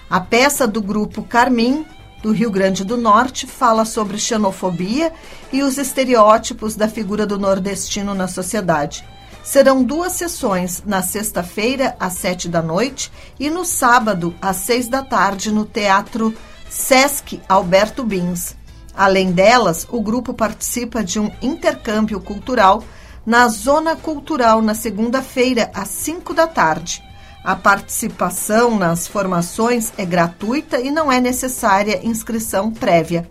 A 0.08 0.20
peça 0.20 0.66
do 0.66 0.80
grupo 0.80 1.22
Carmim, 1.22 1.84
do 2.24 2.32
Rio 2.32 2.50
Grande 2.50 2.86
do 2.86 2.96
Norte, 2.96 3.46
fala 3.46 3.84
sobre 3.84 4.16
xenofobia 4.16 5.12
e 5.52 5.62
os 5.62 5.76
estereótipos 5.76 6.74
da 6.74 6.88
figura 6.88 7.26
do 7.26 7.38
nordestino 7.38 8.14
na 8.14 8.26
sociedade. 8.26 9.06
Serão 9.42 9.84
duas 9.84 10.14
sessões, 10.14 10.82
na 10.86 11.02
sexta-feira, 11.02 11.94
às 12.00 12.14
sete 12.14 12.48
da 12.48 12.62
noite, 12.62 13.12
e 13.38 13.50
no 13.50 13.62
sábado, 13.62 14.34
às 14.40 14.56
seis 14.56 14.88
da 14.88 15.02
tarde, 15.02 15.52
no 15.52 15.66
Teatro 15.66 16.34
Sesc 16.66 17.42
Alberto 17.46 18.02
Bins. 18.02 18.56
Além 18.96 19.30
delas, 19.30 19.86
o 19.90 20.00
grupo 20.00 20.32
participa 20.32 21.04
de 21.04 21.20
um 21.20 21.30
intercâmbio 21.42 22.18
cultural 22.20 22.82
na 23.26 23.46
Zona 23.48 23.96
Cultural 23.96 24.62
na 24.62 24.74
segunda-feira, 24.74 25.70
às 25.74 25.88
cinco 25.88 26.32
da 26.32 26.46
tarde. 26.46 27.02
A 27.44 27.54
participação 27.54 28.78
nas 28.78 29.06
formações 29.06 29.92
é 29.98 30.06
gratuita 30.06 30.80
e 30.80 30.90
não 30.90 31.12
é 31.12 31.20
necessária 31.20 32.00
inscrição 32.02 32.72
prévia. 32.72 33.28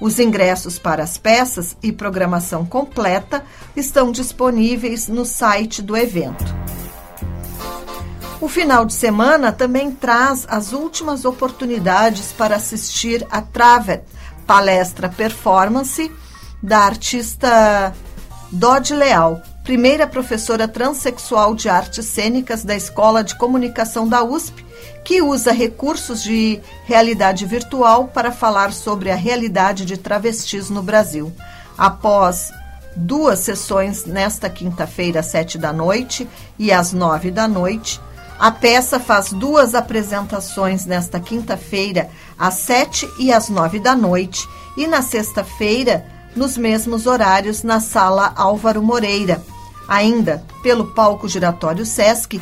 Os 0.00 0.20
ingressos 0.20 0.78
para 0.78 1.02
as 1.02 1.18
peças 1.18 1.76
e 1.82 1.90
programação 1.90 2.64
completa 2.64 3.44
estão 3.74 4.12
disponíveis 4.12 5.08
no 5.08 5.24
site 5.24 5.82
do 5.82 5.96
evento. 5.96 6.44
O 8.40 8.48
final 8.48 8.84
de 8.84 8.94
semana 8.94 9.50
também 9.50 9.90
traz 9.90 10.46
as 10.48 10.72
últimas 10.72 11.24
oportunidades 11.24 12.30
para 12.30 12.54
assistir 12.54 13.26
a 13.28 13.42
Travet, 13.42 14.04
palestra 14.46 15.08
performance 15.08 16.12
da 16.62 16.78
artista 16.78 17.92
Dodge 18.52 18.94
Leal, 18.94 19.42
primeira 19.68 20.06
professora 20.06 20.66
transexual 20.66 21.54
de 21.54 21.68
artes 21.68 22.06
cênicas 22.06 22.64
da 22.64 22.74
Escola 22.74 23.22
de 23.22 23.34
Comunicação 23.34 24.08
da 24.08 24.24
USP 24.24 24.64
que 25.04 25.20
usa 25.20 25.52
recursos 25.52 26.22
de 26.22 26.58
realidade 26.86 27.44
virtual 27.44 28.08
para 28.08 28.32
falar 28.32 28.72
sobre 28.72 29.10
a 29.10 29.14
realidade 29.14 29.84
de 29.84 29.98
travestis 29.98 30.70
no 30.70 30.82
Brasil. 30.82 31.30
Após 31.76 32.50
duas 32.96 33.40
sessões 33.40 34.06
nesta 34.06 34.48
quinta-feira, 34.48 35.20
às 35.20 35.26
sete 35.26 35.58
da 35.58 35.70
noite 35.70 36.26
e 36.58 36.72
às 36.72 36.94
nove 36.94 37.30
da 37.30 37.46
noite, 37.46 38.00
a 38.38 38.50
peça 38.50 38.98
faz 38.98 39.34
duas 39.34 39.74
apresentações 39.74 40.86
nesta 40.86 41.20
quinta-feira, 41.20 42.08
às 42.38 42.54
sete 42.54 43.06
e 43.18 43.30
às 43.30 43.50
nove 43.50 43.78
da 43.78 43.94
noite, 43.94 44.48
e 44.78 44.86
na 44.86 45.02
sexta-feira, 45.02 46.06
nos 46.34 46.56
mesmos 46.56 47.06
horários, 47.06 47.62
na 47.62 47.80
sala 47.80 48.32
Álvaro 48.34 48.82
Moreira. 48.82 49.42
Ainda 49.88 50.44
pelo 50.62 50.88
palco 50.88 51.26
giratório 51.26 51.86
Sesc, 51.86 52.40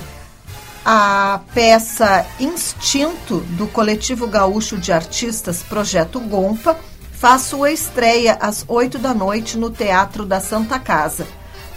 a 0.84 1.40
peça 1.54 2.26
Instinto 2.38 3.38
do 3.56 3.66
coletivo 3.68 4.26
gaúcho 4.26 4.76
de 4.76 4.92
artistas 4.92 5.62
Projeto 5.62 6.20
Gompa 6.20 6.76
faz 7.12 7.42
sua 7.42 7.72
estreia 7.72 8.36
às 8.40 8.64
8 8.68 8.98
da 8.98 9.14
noite 9.14 9.56
no 9.56 9.70
Teatro 9.70 10.26
da 10.26 10.40
Santa 10.40 10.78
Casa. 10.78 11.26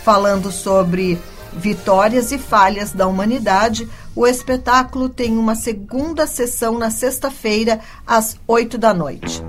Falando 0.03 0.51
sobre 0.51 1.19
vitórias 1.53 2.31
e 2.31 2.37
falhas 2.37 2.91
da 2.91 3.07
humanidade, 3.07 3.87
o 4.15 4.27
espetáculo 4.27 5.09
tem 5.09 5.37
uma 5.37 5.55
segunda 5.55 6.27
sessão 6.27 6.77
na 6.77 6.91
sexta-feira 6.91 7.79
às 8.05 8.37
8 8.47 8.77
da 8.77 8.93
noite. 8.93 9.41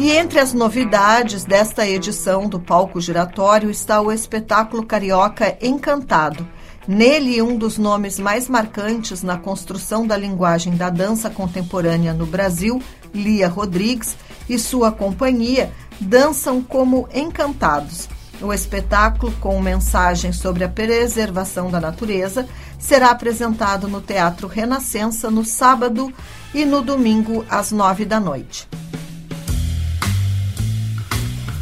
E 0.00 0.12
entre 0.12 0.38
as 0.38 0.52
novidades 0.52 1.42
desta 1.42 1.84
edição 1.84 2.48
do 2.48 2.60
Palco 2.60 3.00
Giratório 3.00 3.68
está 3.68 4.00
o 4.00 4.12
espetáculo 4.12 4.86
carioca 4.86 5.58
Encantado. 5.60 6.46
Nele, 6.86 7.42
um 7.42 7.58
dos 7.58 7.78
nomes 7.78 8.16
mais 8.16 8.48
marcantes 8.48 9.24
na 9.24 9.36
construção 9.36 10.06
da 10.06 10.16
linguagem 10.16 10.76
da 10.76 10.88
dança 10.88 11.28
contemporânea 11.28 12.14
no 12.14 12.26
Brasil, 12.26 12.80
Lia 13.12 13.48
Rodrigues, 13.48 14.16
e 14.48 14.56
sua 14.56 14.92
companhia 14.92 15.72
dançam 15.98 16.62
como 16.62 17.08
encantados. 17.12 18.08
O 18.40 18.52
espetáculo, 18.52 19.32
com 19.40 19.60
mensagem 19.60 20.32
sobre 20.32 20.62
a 20.62 20.68
preservação 20.68 21.72
da 21.72 21.80
natureza, 21.80 22.48
será 22.78 23.10
apresentado 23.10 23.88
no 23.88 24.00
Teatro 24.00 24.46
Renascença 24.46 25.28
no 25.28 25.44
sábado 25.44 26.14
e 26.54 26.64
no 26.64 26.82
domingo 26.82 27.44
às 27.50 27.72
nove 27.72 28.04
da 28.04 28.20
noite. 28.20 28.68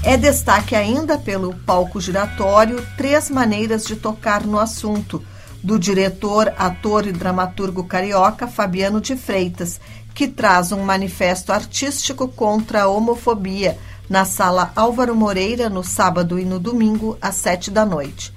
É 0.09 0.16
destaque 0.16 0.77
ainda 0.77 1.19
pelo 1.19 1.53
palco 1.53 2.01
giratório 2.01 2.81
Três 2.97 3.29
Maneiras 3.29 3.85
de 3.85 3.97
Tocar 3.97 4.47
no 4.47 4.57
Assunto, 4.57 5.21
do 5.64 5.81
diretor, 5.81 6.55
ator 6.57 7.09
e 7.09 7.12
dramaturgo 7.12 7.83
carioca 7.83 8.47
Fabiano 8.47 9.01
de 9.01 9.16
Freitas, 9.16 9.81
que 10.14 10.29
traz 10.29 10.71
um 10.71 10.85
manifesto 10.85 11.53
artístico 11.53 12.29
contra 12.29 12.85
a 12.85 12.87
homofobia 12.87 13.77
na 14.09 14.25
sala 14.25 14.71
Álvaro 14.77 15.12
Moreira 15.12 15.69
no 15.69 15.83
sábado 15.83 16.38
e 16.38 16.45
no 16.45 16.61
domingo 16.61 17.19
às 17.21 17.35
sete 17.35 17.69
da 17.69 17.85
noite. 17.85 18.33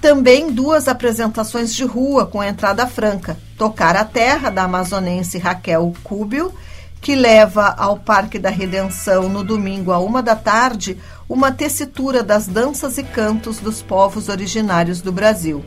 Também 0.00 0.50
duas 0.50 0.88
apresentações 0.88 1.74
de 1.74 1.84
rua 1.84 2.24
com 2.24 2.42
entrada 2.42 2.86
franca: 2.86 3.36
Tocar 3.58 3.96
a 3.96 4.04
Terra, 4.06 4.48
da 4.48 4.62
amazonense 4.62 5.36
Raquel 5.36 5.92
Cúbio 6.02 6.54
que 7.02 7.16
leva 7.16 7.74
ao 7.76 7.98
Parque 7.98 8.38
da 8.38 8.48
Redenção 8.48 9.28
no 9.28 9.42
domingo 9.42 9.90
a 9.90 9.98
uma 9.98 10.22
da 10.22 10.36
tarde 10.36 10.96
uma 11.28 11.50
tessitura 11.50 12.22
das 12.22 12.46
danças 12.46 12.96
e 12.96 13.02
cantos 13.02 13.58
dos 13.58 13.82
povos 13.82 14.28
originários 14.28 15.00
do 15.00 15.10
Brasil. 15.10 15.64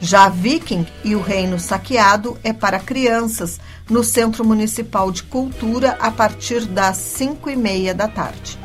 Já 0.00 0.28
Viking 0.28 0.86
e 1.02 1.16
o 1.16 1.20
Reino 1.20 1.58
Saqueado 1.58 2.38
é 2.44 2.52
para 2.52 2.78
crianças 2.78 3.58
no 3.90 4.04
Centro 4.04 4.44
Municipal 4.44 5.10
de 5.10 5.24
Cultura 5.24 5.98
a 6.00 6.12
partir 6.12 6.64
das 6.64 6.96
cinco 6.98 7.50
e 7.50 7.56
meia 7.56 7.92
da 7.92 8.06
tarde. 8.06 8.56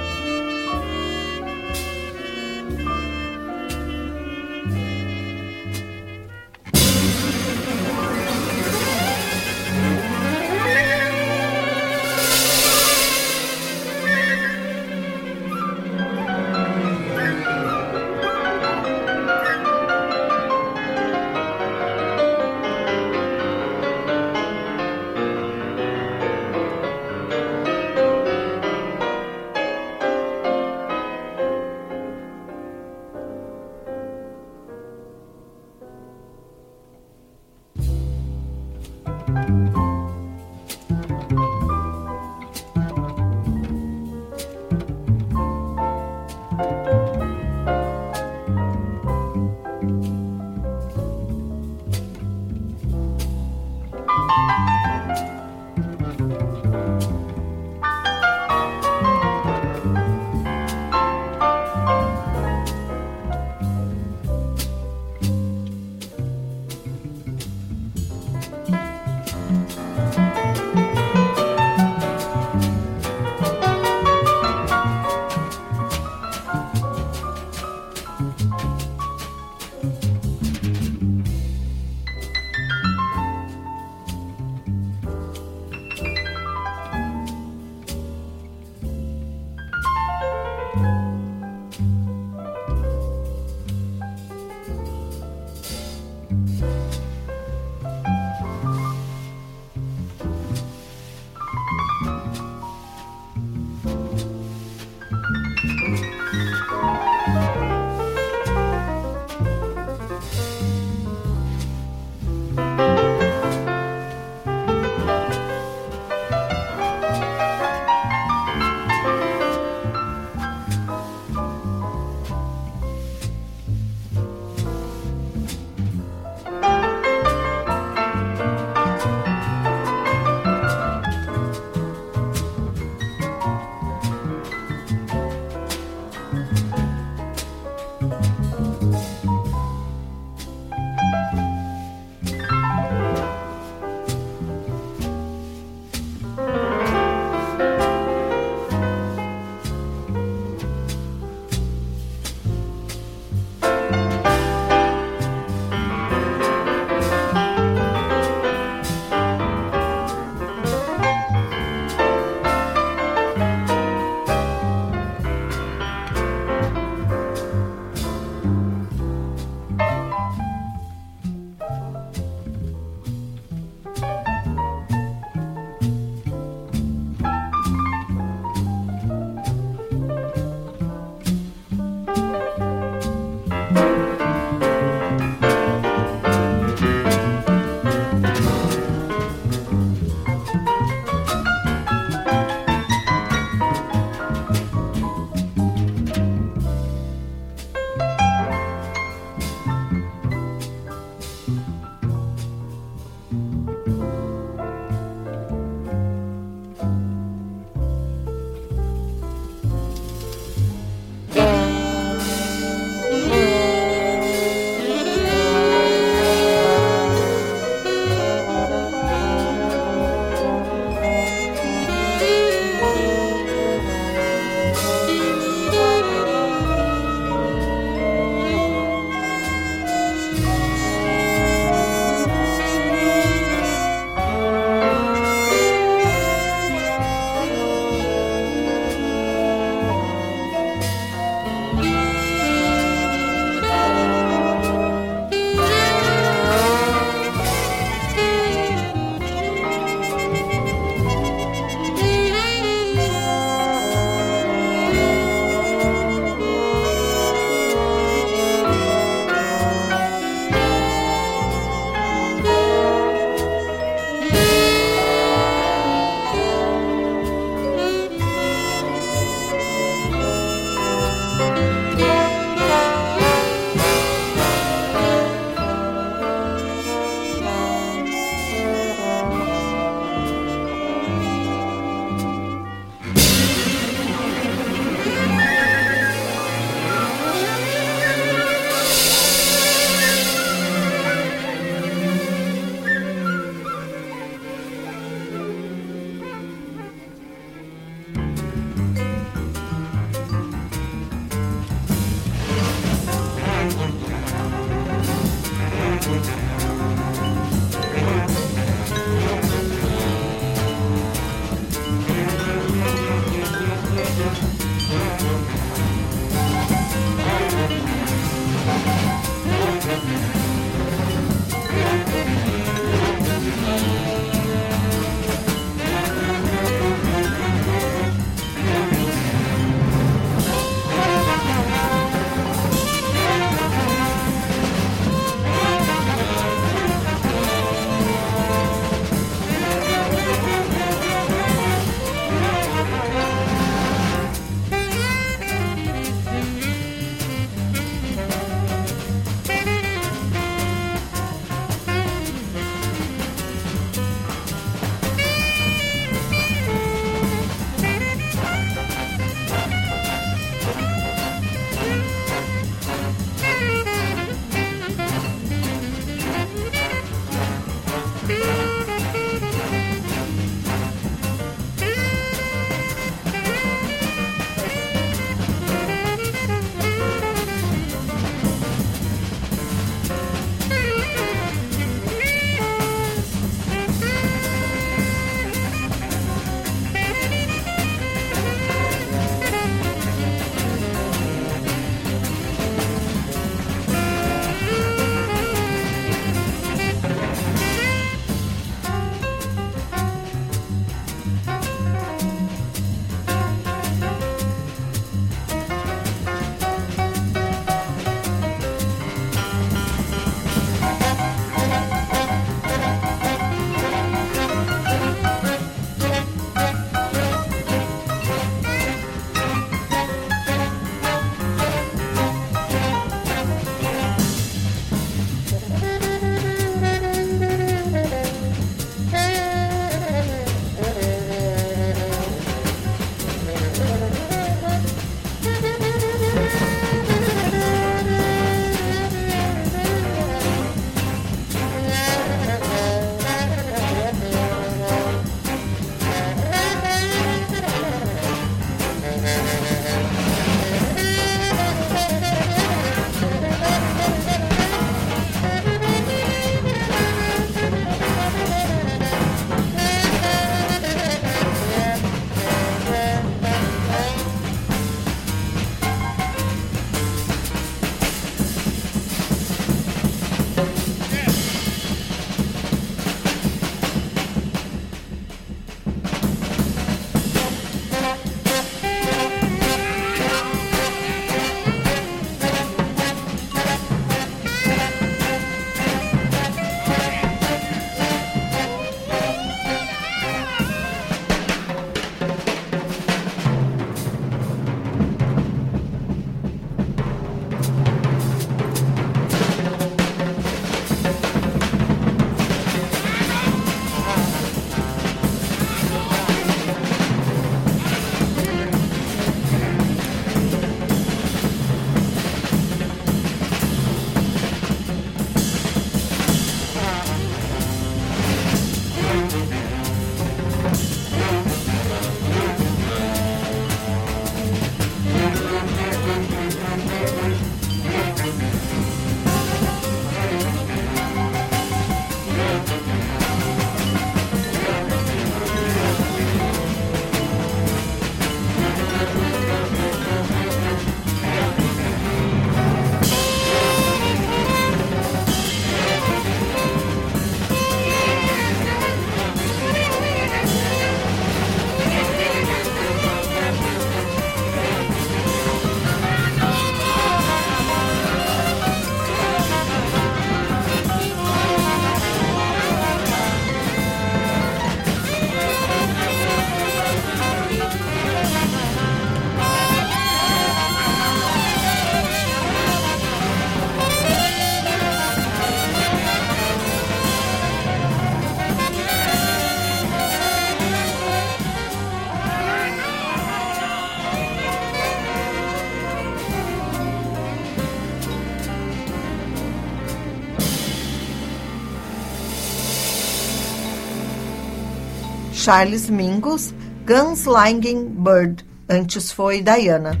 Charles 595.42 595.90
Mingus, 595.90 596.54
Gunslinging 596.86 597.88
Bird. 597.88 598.46
Antes 598.68 599.10
foi 599.10 599.42
Diana. 599.42 600.00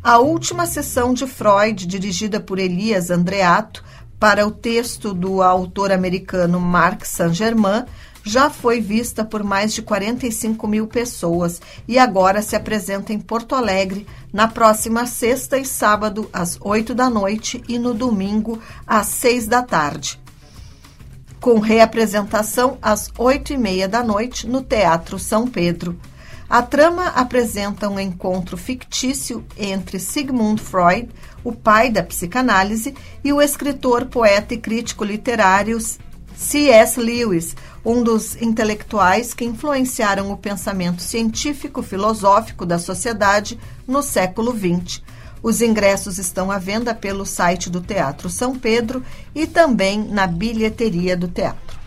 A 0.00 0.20
última 0.20 0.66
sessão 0.66 1.12
de 1.12 1.26
Freud, 1.26 1.88
dirigida 1.88 2.38
por 2.38 2.60
Elias 2.60 3.10
Andreato, 3.10 3.82
para 4.16 4.46
o 4.46 4.52
texto 4.52 5.12
do 5.12 5.42
autor 5.42 5.90
americano 5.90 6.60
Marc 6.60 7.04
Saint-Germain, 7.04 7.84
já 8.22 8.48
foi 8.48 8.80
vista 8.80 9.24
por 9.24 9.42
mais 9.42 9.74
de 9.74 9.82
45 9.82 10.68
mil 10.68 10.86
pessoas 10.86 11.60
e 11.88 11.98
agora 11.98 12.42
se 12.42 12.54
apresenta 12.54 13.12
em 13.12 13.18
Porto 13.18 13.56
Alegre 13.56 14.06
na 14.32 14.46
próxima 14.46 15.04
sexta 15.04 15.58
e 15.58 15.64
sábado 15.64 16.30
às 16.32 16.56
8 16.60 16.94
da 16.94 17.10
noite 17.10 17.60
e 17.66 17.76
no 17.76 17.92
domingo 17.92 18.60
às 18.86 19.08
6 19.08 19.48
da 19.48 19.64
tarde 19.64 20.19
com 21.40 21.58
reapresentação 21.58 22.76
às 22.82 23.10
oito 23.16 23.52
e 23.52 23.56
meia 23.56 23.88
da 23.88 24.04
noite 24.04 24.46
no 24.46 24.62
Teatro 24.62 25.18
São 25.18 25.46
Pedro. 25.46 25.98
A 26.48 26.62
trama 26.62 27.06
apresenta 27.08 27.88
um 27.88 27.98
encontro 27.98 28.56
fictício 28.56 29.44
entre 29.56 29.98
Sigmund 29.98 30.60
Freud, 30.60 31.08
o 31.44 31.52
pai 31.52 31.90
da 31.90 32.02
psicanálise, 32.02 32.94
e 33.22 33.32
o 33.32 33.40
escritor, 33.40 34.06
poeta 34.06 34.54
e 34.54 34.58
crítico 34.58 35.04
literário 35.04 35.78
C.S. 36.36 36.98
Lewis, 37.00 37.54
um 37.84 38.02
dos 38.02 38.34
intelectuais 38.42 39.32
que 39.32 39.44
influenciaram 39.44 40.32
o 40.32 40.36
pensamento 40.36 41.02
científico-filosófico 41.02 42.66
da 42.66 42.78
sociedade 42.78 43.58
no 43.86 44.02
século 44.02 44.52
XX. 44.52 45.02
Os 45.42 45.60
ingressos 45.62 46.18
estão 46.18 46.50
à 46.50 46.58
venda 46.58 46.94
pelo 46.94 47.24
site 47.24 47.70
do 47.70 47.80
Teatro 47.80 48.28
São 48.28 48.58
Pedro 48.58 49.02
e 49.34 49.46
também 49.46 50.04
na 50.04 50.26
bilheteria 50.26 51.16
do 51.16 51.28
teatro. 51.28 51.78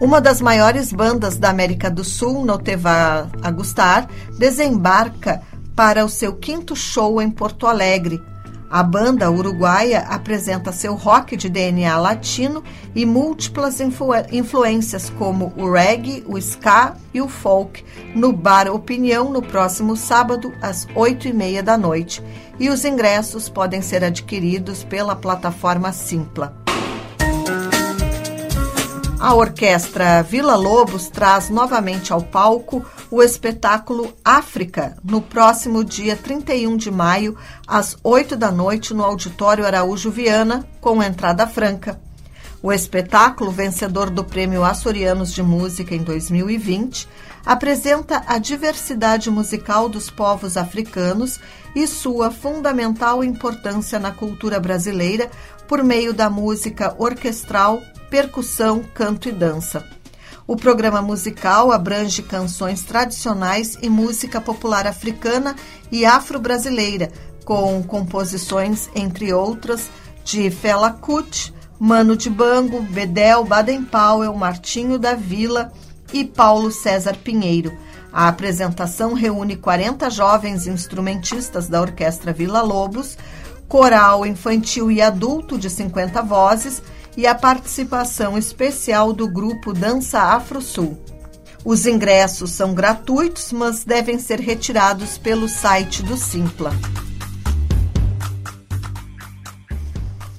Uma 0.00 0.20
das 0.20 0.40
maiores 0.40 0.92
bandas 0.92 1.36
da 1.36 1.50
América 1.50 1.90
do 1.90 2.04
Sul, 2.04 2.44
Noteva 2.44 3.28
Agustar, 3.42 4.08
desembarca 4.38 5.42
para 5.74 6.04
o 6.04 6.08
seu 6.08 6.34
quinto 6.34 6.76
show 6.76 7.20
em 7.20 7.28
Porto 7.28 7.66
Alegre, 7.66 8.22
a 8.70 8.82
banda 8.82 9.30
uruguaia 9.30 10.00
apresenta 10.00 10.72
seu 10.72 10.94
rock 10.94 11.36
de 11.36 11.48
DNA 11.48 11.96
latino 11.98 12.62
e 12.94 13.06
múltiplas 13.06 13.80
influ 13.80 14.08
influências 14.30 15.10
como 15.10 15.52
o 15.56 15.70
reggae, 15.70 16.24
o 16.26 16.36
ska 16.38 16.94
e 17.12 17.20
o 17.20 17.28
folk 17.28 17.84
no 18.14 18.32
Bar 18.32 18.68
Opinião 18.68 19.30
no 19.30 19.40
próximo 19.40 19.96
sábado 19.96 20.52
às 20.60 20.86
oito 20.94 21.26
e 21.26 21.32
meia 21.32 21.62
da 21.62 21.78
noite. 21.78 22.22
E 22.60 22.68
os 22.68 22.84
ingressos 22.84 23.48
podem 23.48 23.80
ser 23.80 24.04
adquiridos 24.04 24.84
pela 24.84 25.14
plataforma 25.14 25.92
Simpla. 25.92 26.67
A 29.20 29.34
orquestra 29.34 30.22
Vila 30.22 30.54
Lobos 30.54 31.08
traz 31.08 31.50
novamente 31.50 32.12
ao 32.12 32.22
palco 32.22 32.86
o 33.10 33.20
espetáculo 33.20 34.14
África 34.24 34.96
no 35.02 35.20
próximo 35.20 35.82
dia 35.82 36.14
31 36.14 36.76
de 36.76 36.88
maio, 36.88 37.36
às 37.66 37.96
8 38.04 38.36
da 38.36 38.52
noite, 38.52 38.94
no 38.94 39.02
Auditório 39.02 39.66
Araújo 39.66 40.08
Viana, 40.08 40.64
com 40.80 41.02
entrada 41.02 41.48
franca. 41.48 42.00
O 42.62 42.72
espetáculo, 42.72 43.50
vencedor 43.50 44.08
do 44.08 44.22
Prêmio 44.22 44.62
Açorianos 44.62 45.32
de 45.32 45.42
Música 45.42 45.96
em 45.96 46.02
2020, 46.04 47.08
apresenta 47.44 48.22
a 48.24 48.38
diversidade 48.38 49.30
musical 49.32 49.88
dos 49.88 50.08
povos 50.10 50.56
africanos 50.56 51.40
e 51.74 51.88
sua 51.88 52.30
fundamental 52.30 53.24
importância 53.24 53.98
na 53.98 54.12
cultura 54.12 54.60
brasileira 54.60 55.28
por 55.66 55.82
meio 55.82 56.14
da 56.14 56.30
música 56.30 56.94
orquestral 56.98 57.82
percussão, 58.10 58.82
canto 58.94 59.28
e 59.28 59.32
dança. 59.32 59.84
O 60.46 60.56
programa 60.56 61.02
musical 61.02 61.70
abrange 61.70 62.22
canções 62.22 62.82
tradicionais 62.82 63.76
e 63.82 63.88
música 63.90 64.40
popular 64.40 64.86
africana 64.86 65.54
e 65.92 66.06
afro-brasileira, 66.06 67.10
com 67.44 67.82
composições, 67.82 68.88
entre 68.94 69.32
outras, 69.32 69.90
de 70.24 70.50
Fela 70.50 70.90
Kuti, 70.90 71.54
Mano 71.78 72.16
de 72.16 72.30
Bango, 72.30 72.80
Bedel, 72.82 73.44
Baden 73.44 73.84
Powell, 73.84 74.34
Martinho 74.34 74.98
da 74.98 75.14
Vila 75.14 75.70
e 76.12 76.24
Paulo 76.24 76.70
César 76.70 77.16
Pinheiro. 77.16 77.76
A 78.12 78.26
apresentação 78.28 79.12
reúne 79.12 79.54
40 79.54 80.10
jovens 80.10 80.66
instrumentistas 80.66 81.68
da 81.68 81.80
Orquestra 81.80 82.32
Vila 82.32 82.62
Lobos, 82.62 83.18
coral 83.68 84.24
infantil 84.24 84.90
e 84.90 85.02
adulto 85.02 85.58
de 85.58 85.68
50 85.68 86.22
vozes 86.22 86.82
e 87.18 87.26
a 87.26 87.34
participação 87.34 88.38
especial 88.38 89.12
do 89.12 89.26
grupo 89.26 89.72
Dança 89.72 90.20
Afro 90.20 90.62
Sul. 90.62 90.96
Os 91.64 91.84
ingressos 91.84 92.52
são 92.52 92.72
gratuitos, 92.72 93.50
mas 93.50 93.82
devem 93.82 94.20
ser 94.20 94.38
retirados 94.38 95.18
pelo 95.18 95.48
site 95.48 96.00
do 96.00 96.16
Simpla. 96.16 96.70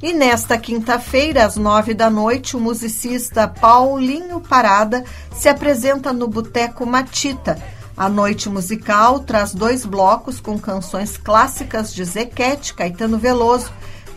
E 0.02 0.14
nesta 0.14 0.58
quinta-feira, 0.58 1.44
às 1.44 1.58
nove 1.58 1.94
da 1.94 2.10
noite, 2.10 2.56
o 2.56 2.62
musicista 2.62 3.46
Paulinho 3.46 4.40
Parada 4.40 5.04
se 5.36 5.50
apresenta 5.50 6.14
no 6.14 6.30
Boteco 6.30 6.86
Matita, 6.86 7.62
A 7.98 8.08
noite 8.08 8.48
musical 8.48 9.20
traz 9.20 9.54
dois 9.54 9.86
blocos 9.86 10.40
com 10.40 10.58
canções 10.58 11.18
clássicas 11.18 11.94
de 11.94 12.06
Zequete, 12.06 12.74
Caetano 12.74 13.18
Veloso, 13.18 13.70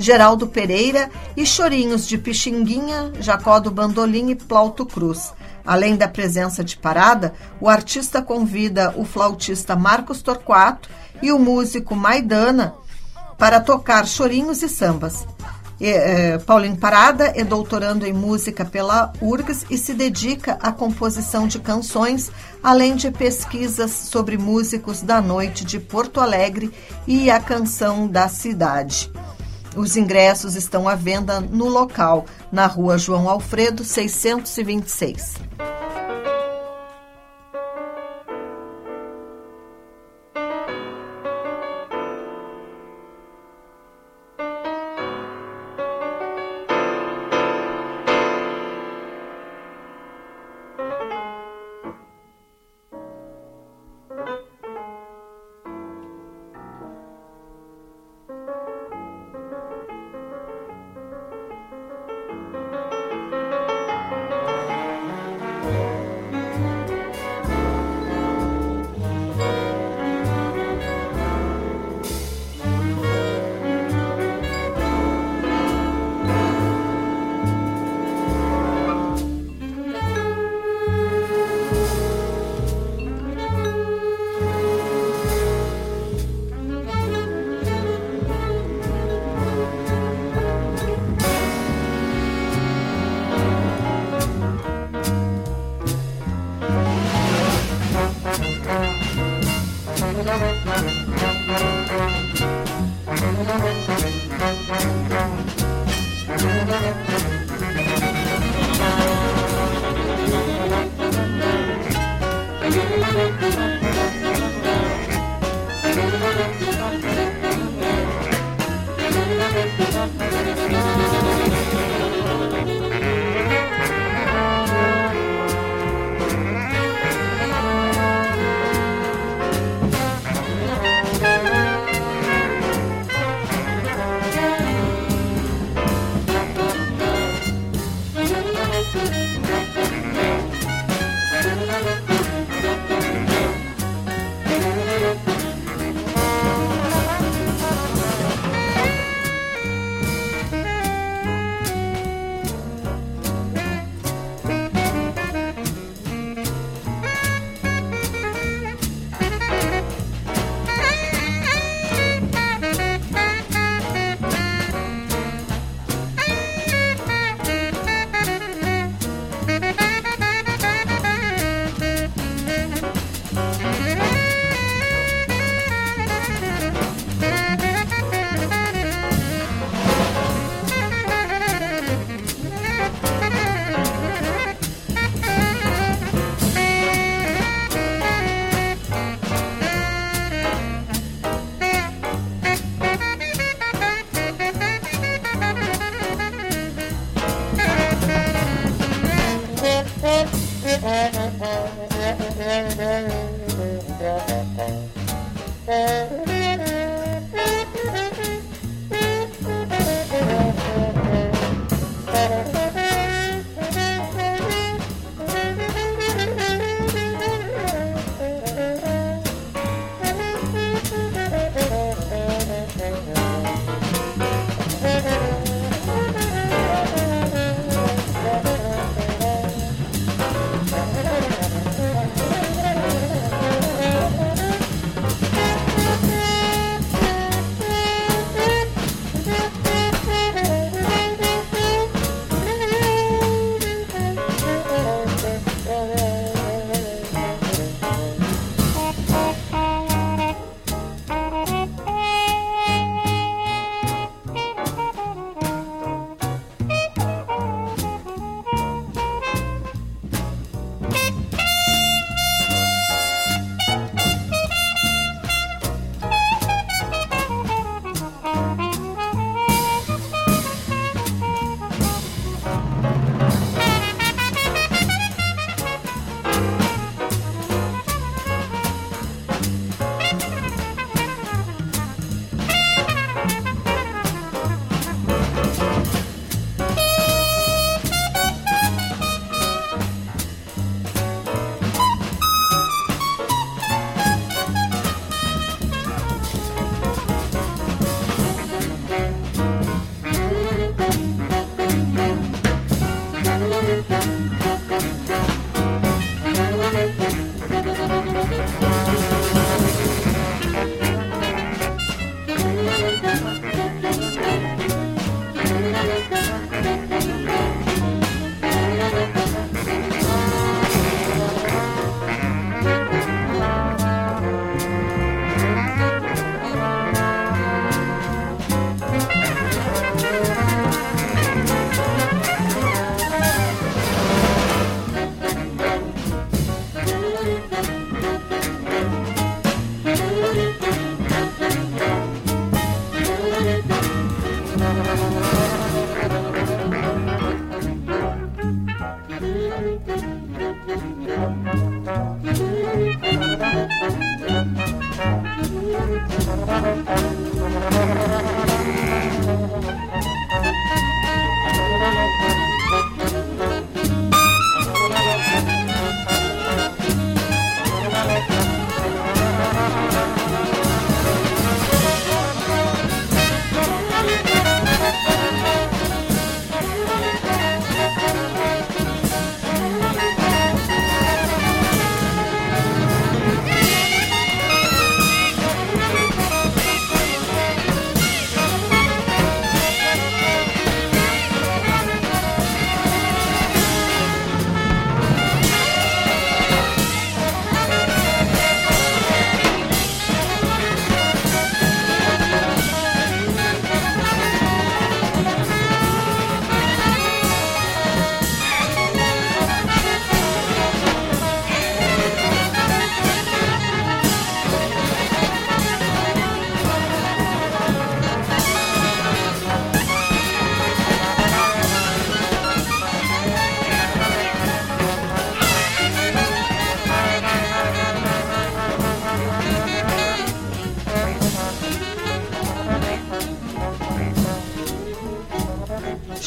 Geraldo 0.03 0.49
Pereira 0.49 1.09
e 1.37 1.47
chorinhos 1.47 2.07
de 2.07 2.19
Pixinguinha, 2.19 3.13
Jacó 3.21 3.61
do 3.61 3.71
Bandolim 3.71 4.31
e 4.31 4.35
Plauto 4.35 4.85
Cruz. 4.85 5.33
Além 5.65 5.97
da 5.97 6.09
presença 6.09 6.65
de 6.65 6.77
parada, 6.77 7.33
o 7.61 7.69
artista 7.69 8.21
convida 8.21 8.93
o 8.97 9.05
flautista 9.05 9.77
Marcos 9.77 10.21
Torquato 10.21 10.91
e 11.23 11.31
o 11.31 11.39
músico 11.39 11.95
Maidana 11.95 12.75
para 13.39 13.61
tocar 13.61 14.07
chorinhos 14.07 14.61
e 14.63 14.69
sambas. 14.69 15.25
É, 15.81 16.39
Paulinho 16.39 16.77
Parada 16.77 17.33
é 17.35 17.43
doutorando 17.43 18.07
em 18.07 18.13
música 18.13 18.65
pela 18.65 19.13
URGS 19.21 19.67
e 19.69 19.77
se 19.77 19.93
dedica 19.95 20.57
à 20.63 20.71
composição 20.71 21.49
de 21.49 21.59
canções, 21.59 22.31
além 22.63 22.95
de 22.95 23.11
pesquisas 23.11 23.91
sobre 23.91 24.39
músicos 24.39 25.03
da 25.03 25.21
noite 25.21 25.65
de 25.65 25.81
Porto 25.81 26.21
Alegre 26.21 26.73
e 27.05 27.29
a 27.29 27.41
canção 27.41 28.07
da 28.07 28.29
cidade. 28.29 29.11
Os 29.77 29.97
ingressos 29.97 30.55
estão 30.55 30.87
à 30.89 30.95
venda 30.95 31.41
no 31.41 31.69
local, 31.69 32.27
na 32.51 32.67
rua 32.67 32.99
João 32.99 33.29
Alfredo, 33.29 33.85
626. 33.85 35.35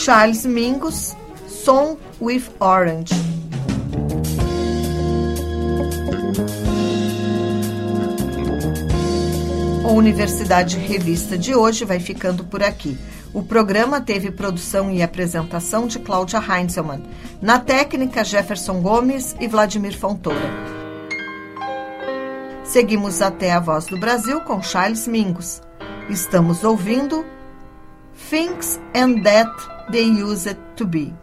Charles 0.05 0.45
Mingus, 0.45 1.15
Song 1.47 1.97
with 2.21 2.43
Orange. 2.59 3.11
A 9.83 9.87
Universidade 9.87 10.77
Revista 10.77 11.35
de 11.35 11.55
hoje 11.55 11.85
vai 11.85 11.99
ficando 11.99 12.43
por 12.43 12.61
aqui. 12.61 12.95
O 13.33 13.41
programa 13.41 13.99
teve 13.99 14.29
produção 14.29 14.91
e 14.91 15.01
apresentação 15.01 15.87
de 15.87 15.97
Cláudia 15.97 16.37
Heinzelmann. 16.37 17.01
Na 17.41 17.57
técnica, 17.57 18.23
Jefferson 18.23 18.81
Gomes 18.81 19.35
e 19.39 19.47
Vladimir 19.47 19.97
Fontoura. 19.97 20.53
Seguimos 22.63 23.23
até 23.23 23.51
a 23.51 23.59
Voz 23.59 23.87
do 23.87 23.99
Brasil 23.99 24.39
com 24.41 24.61
Charles 24.61 25.07
Mingus. 25.07 25.63
Estamos 26.11 26.63
ouvindo 26.63 27.25
Things 28.15 28.79
and 28.95 29.21
That 29.23 29.51
They 29.91 30.05
Used 30.05 30.57
to 30.77 30.85
Be. 30.85 31.13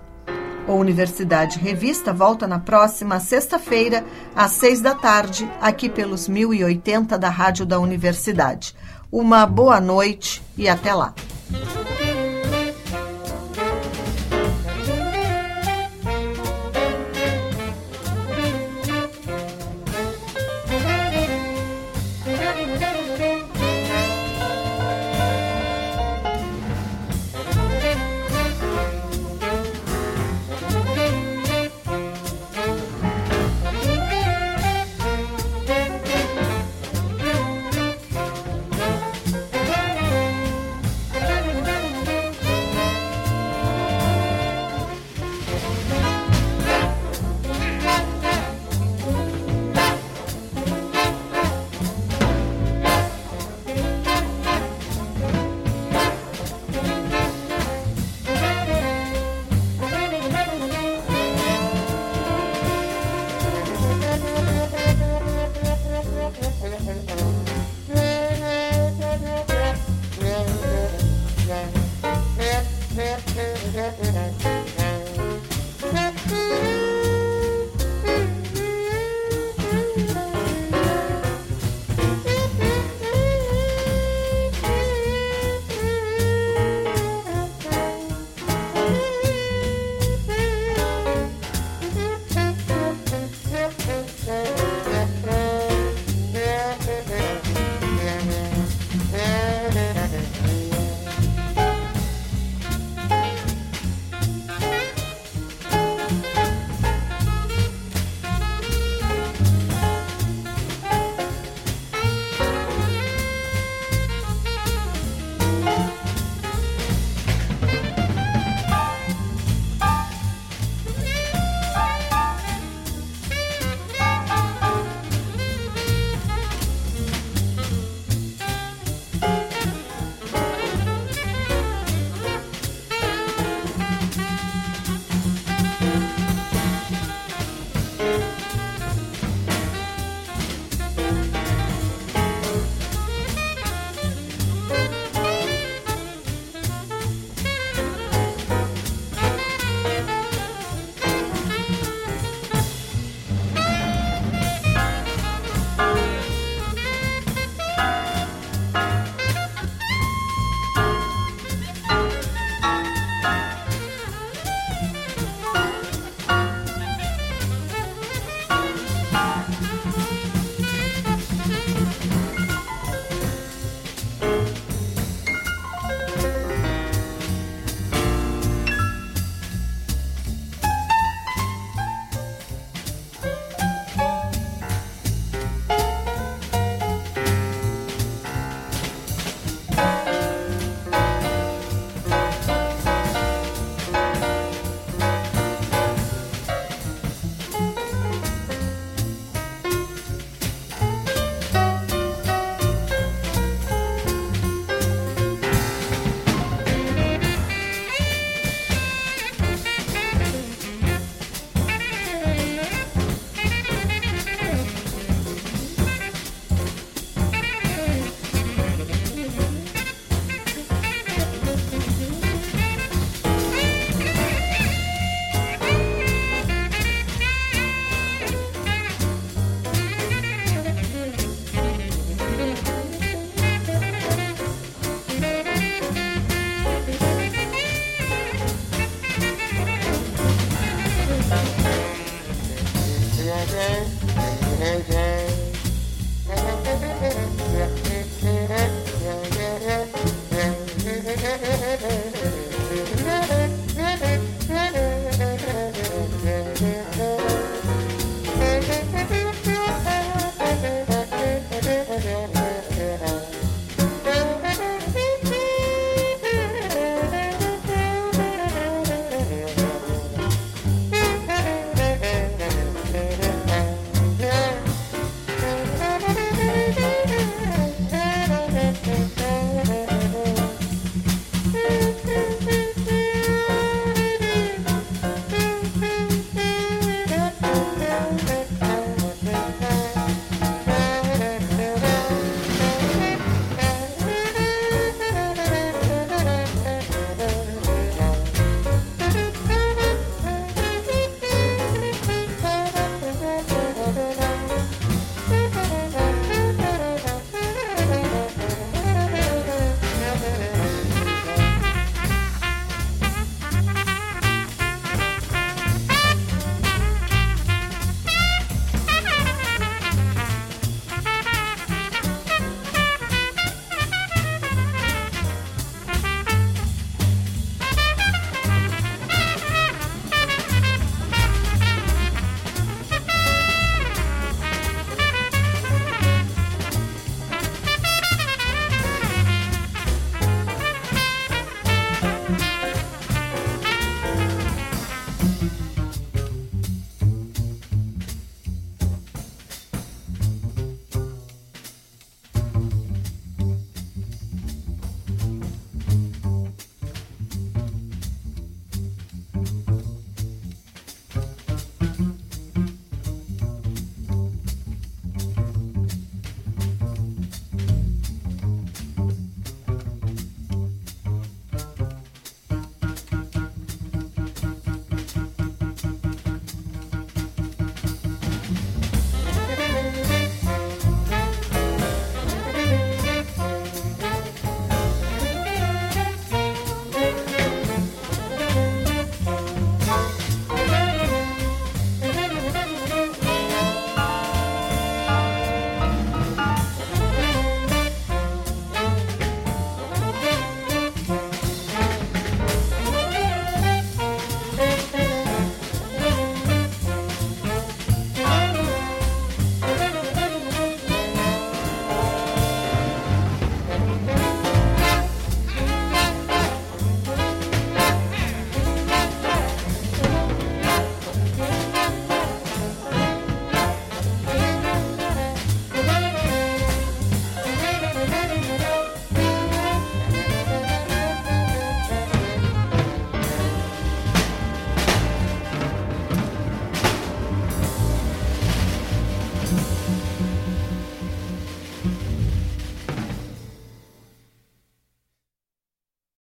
A 0.69 0.73
Universidade 0.73 1.59
Revista 1.59 2.13
volta 2.13 2.47
na 2.47 2.59
próxima 2.59 3.19
sexta-feira, 3.19 4.05
às 4.37 4.53
seis 4.53 4.81
da 4.81 4.95
tarde, 4.95 5.51
aqui 5.61 5.89
pelos 5.89 6.29
1080 6.29 7.19
da 7.19 7.29
Rádio 7.29 7.67
da 7.67 7.81
Universidade. 7.81 8.77
Uma 9.11 9.45
boa 9.47 9.81
noite 9.81 10.43
e 10.57 10.69
até 10.69 10.95
lá. 10.95 11.15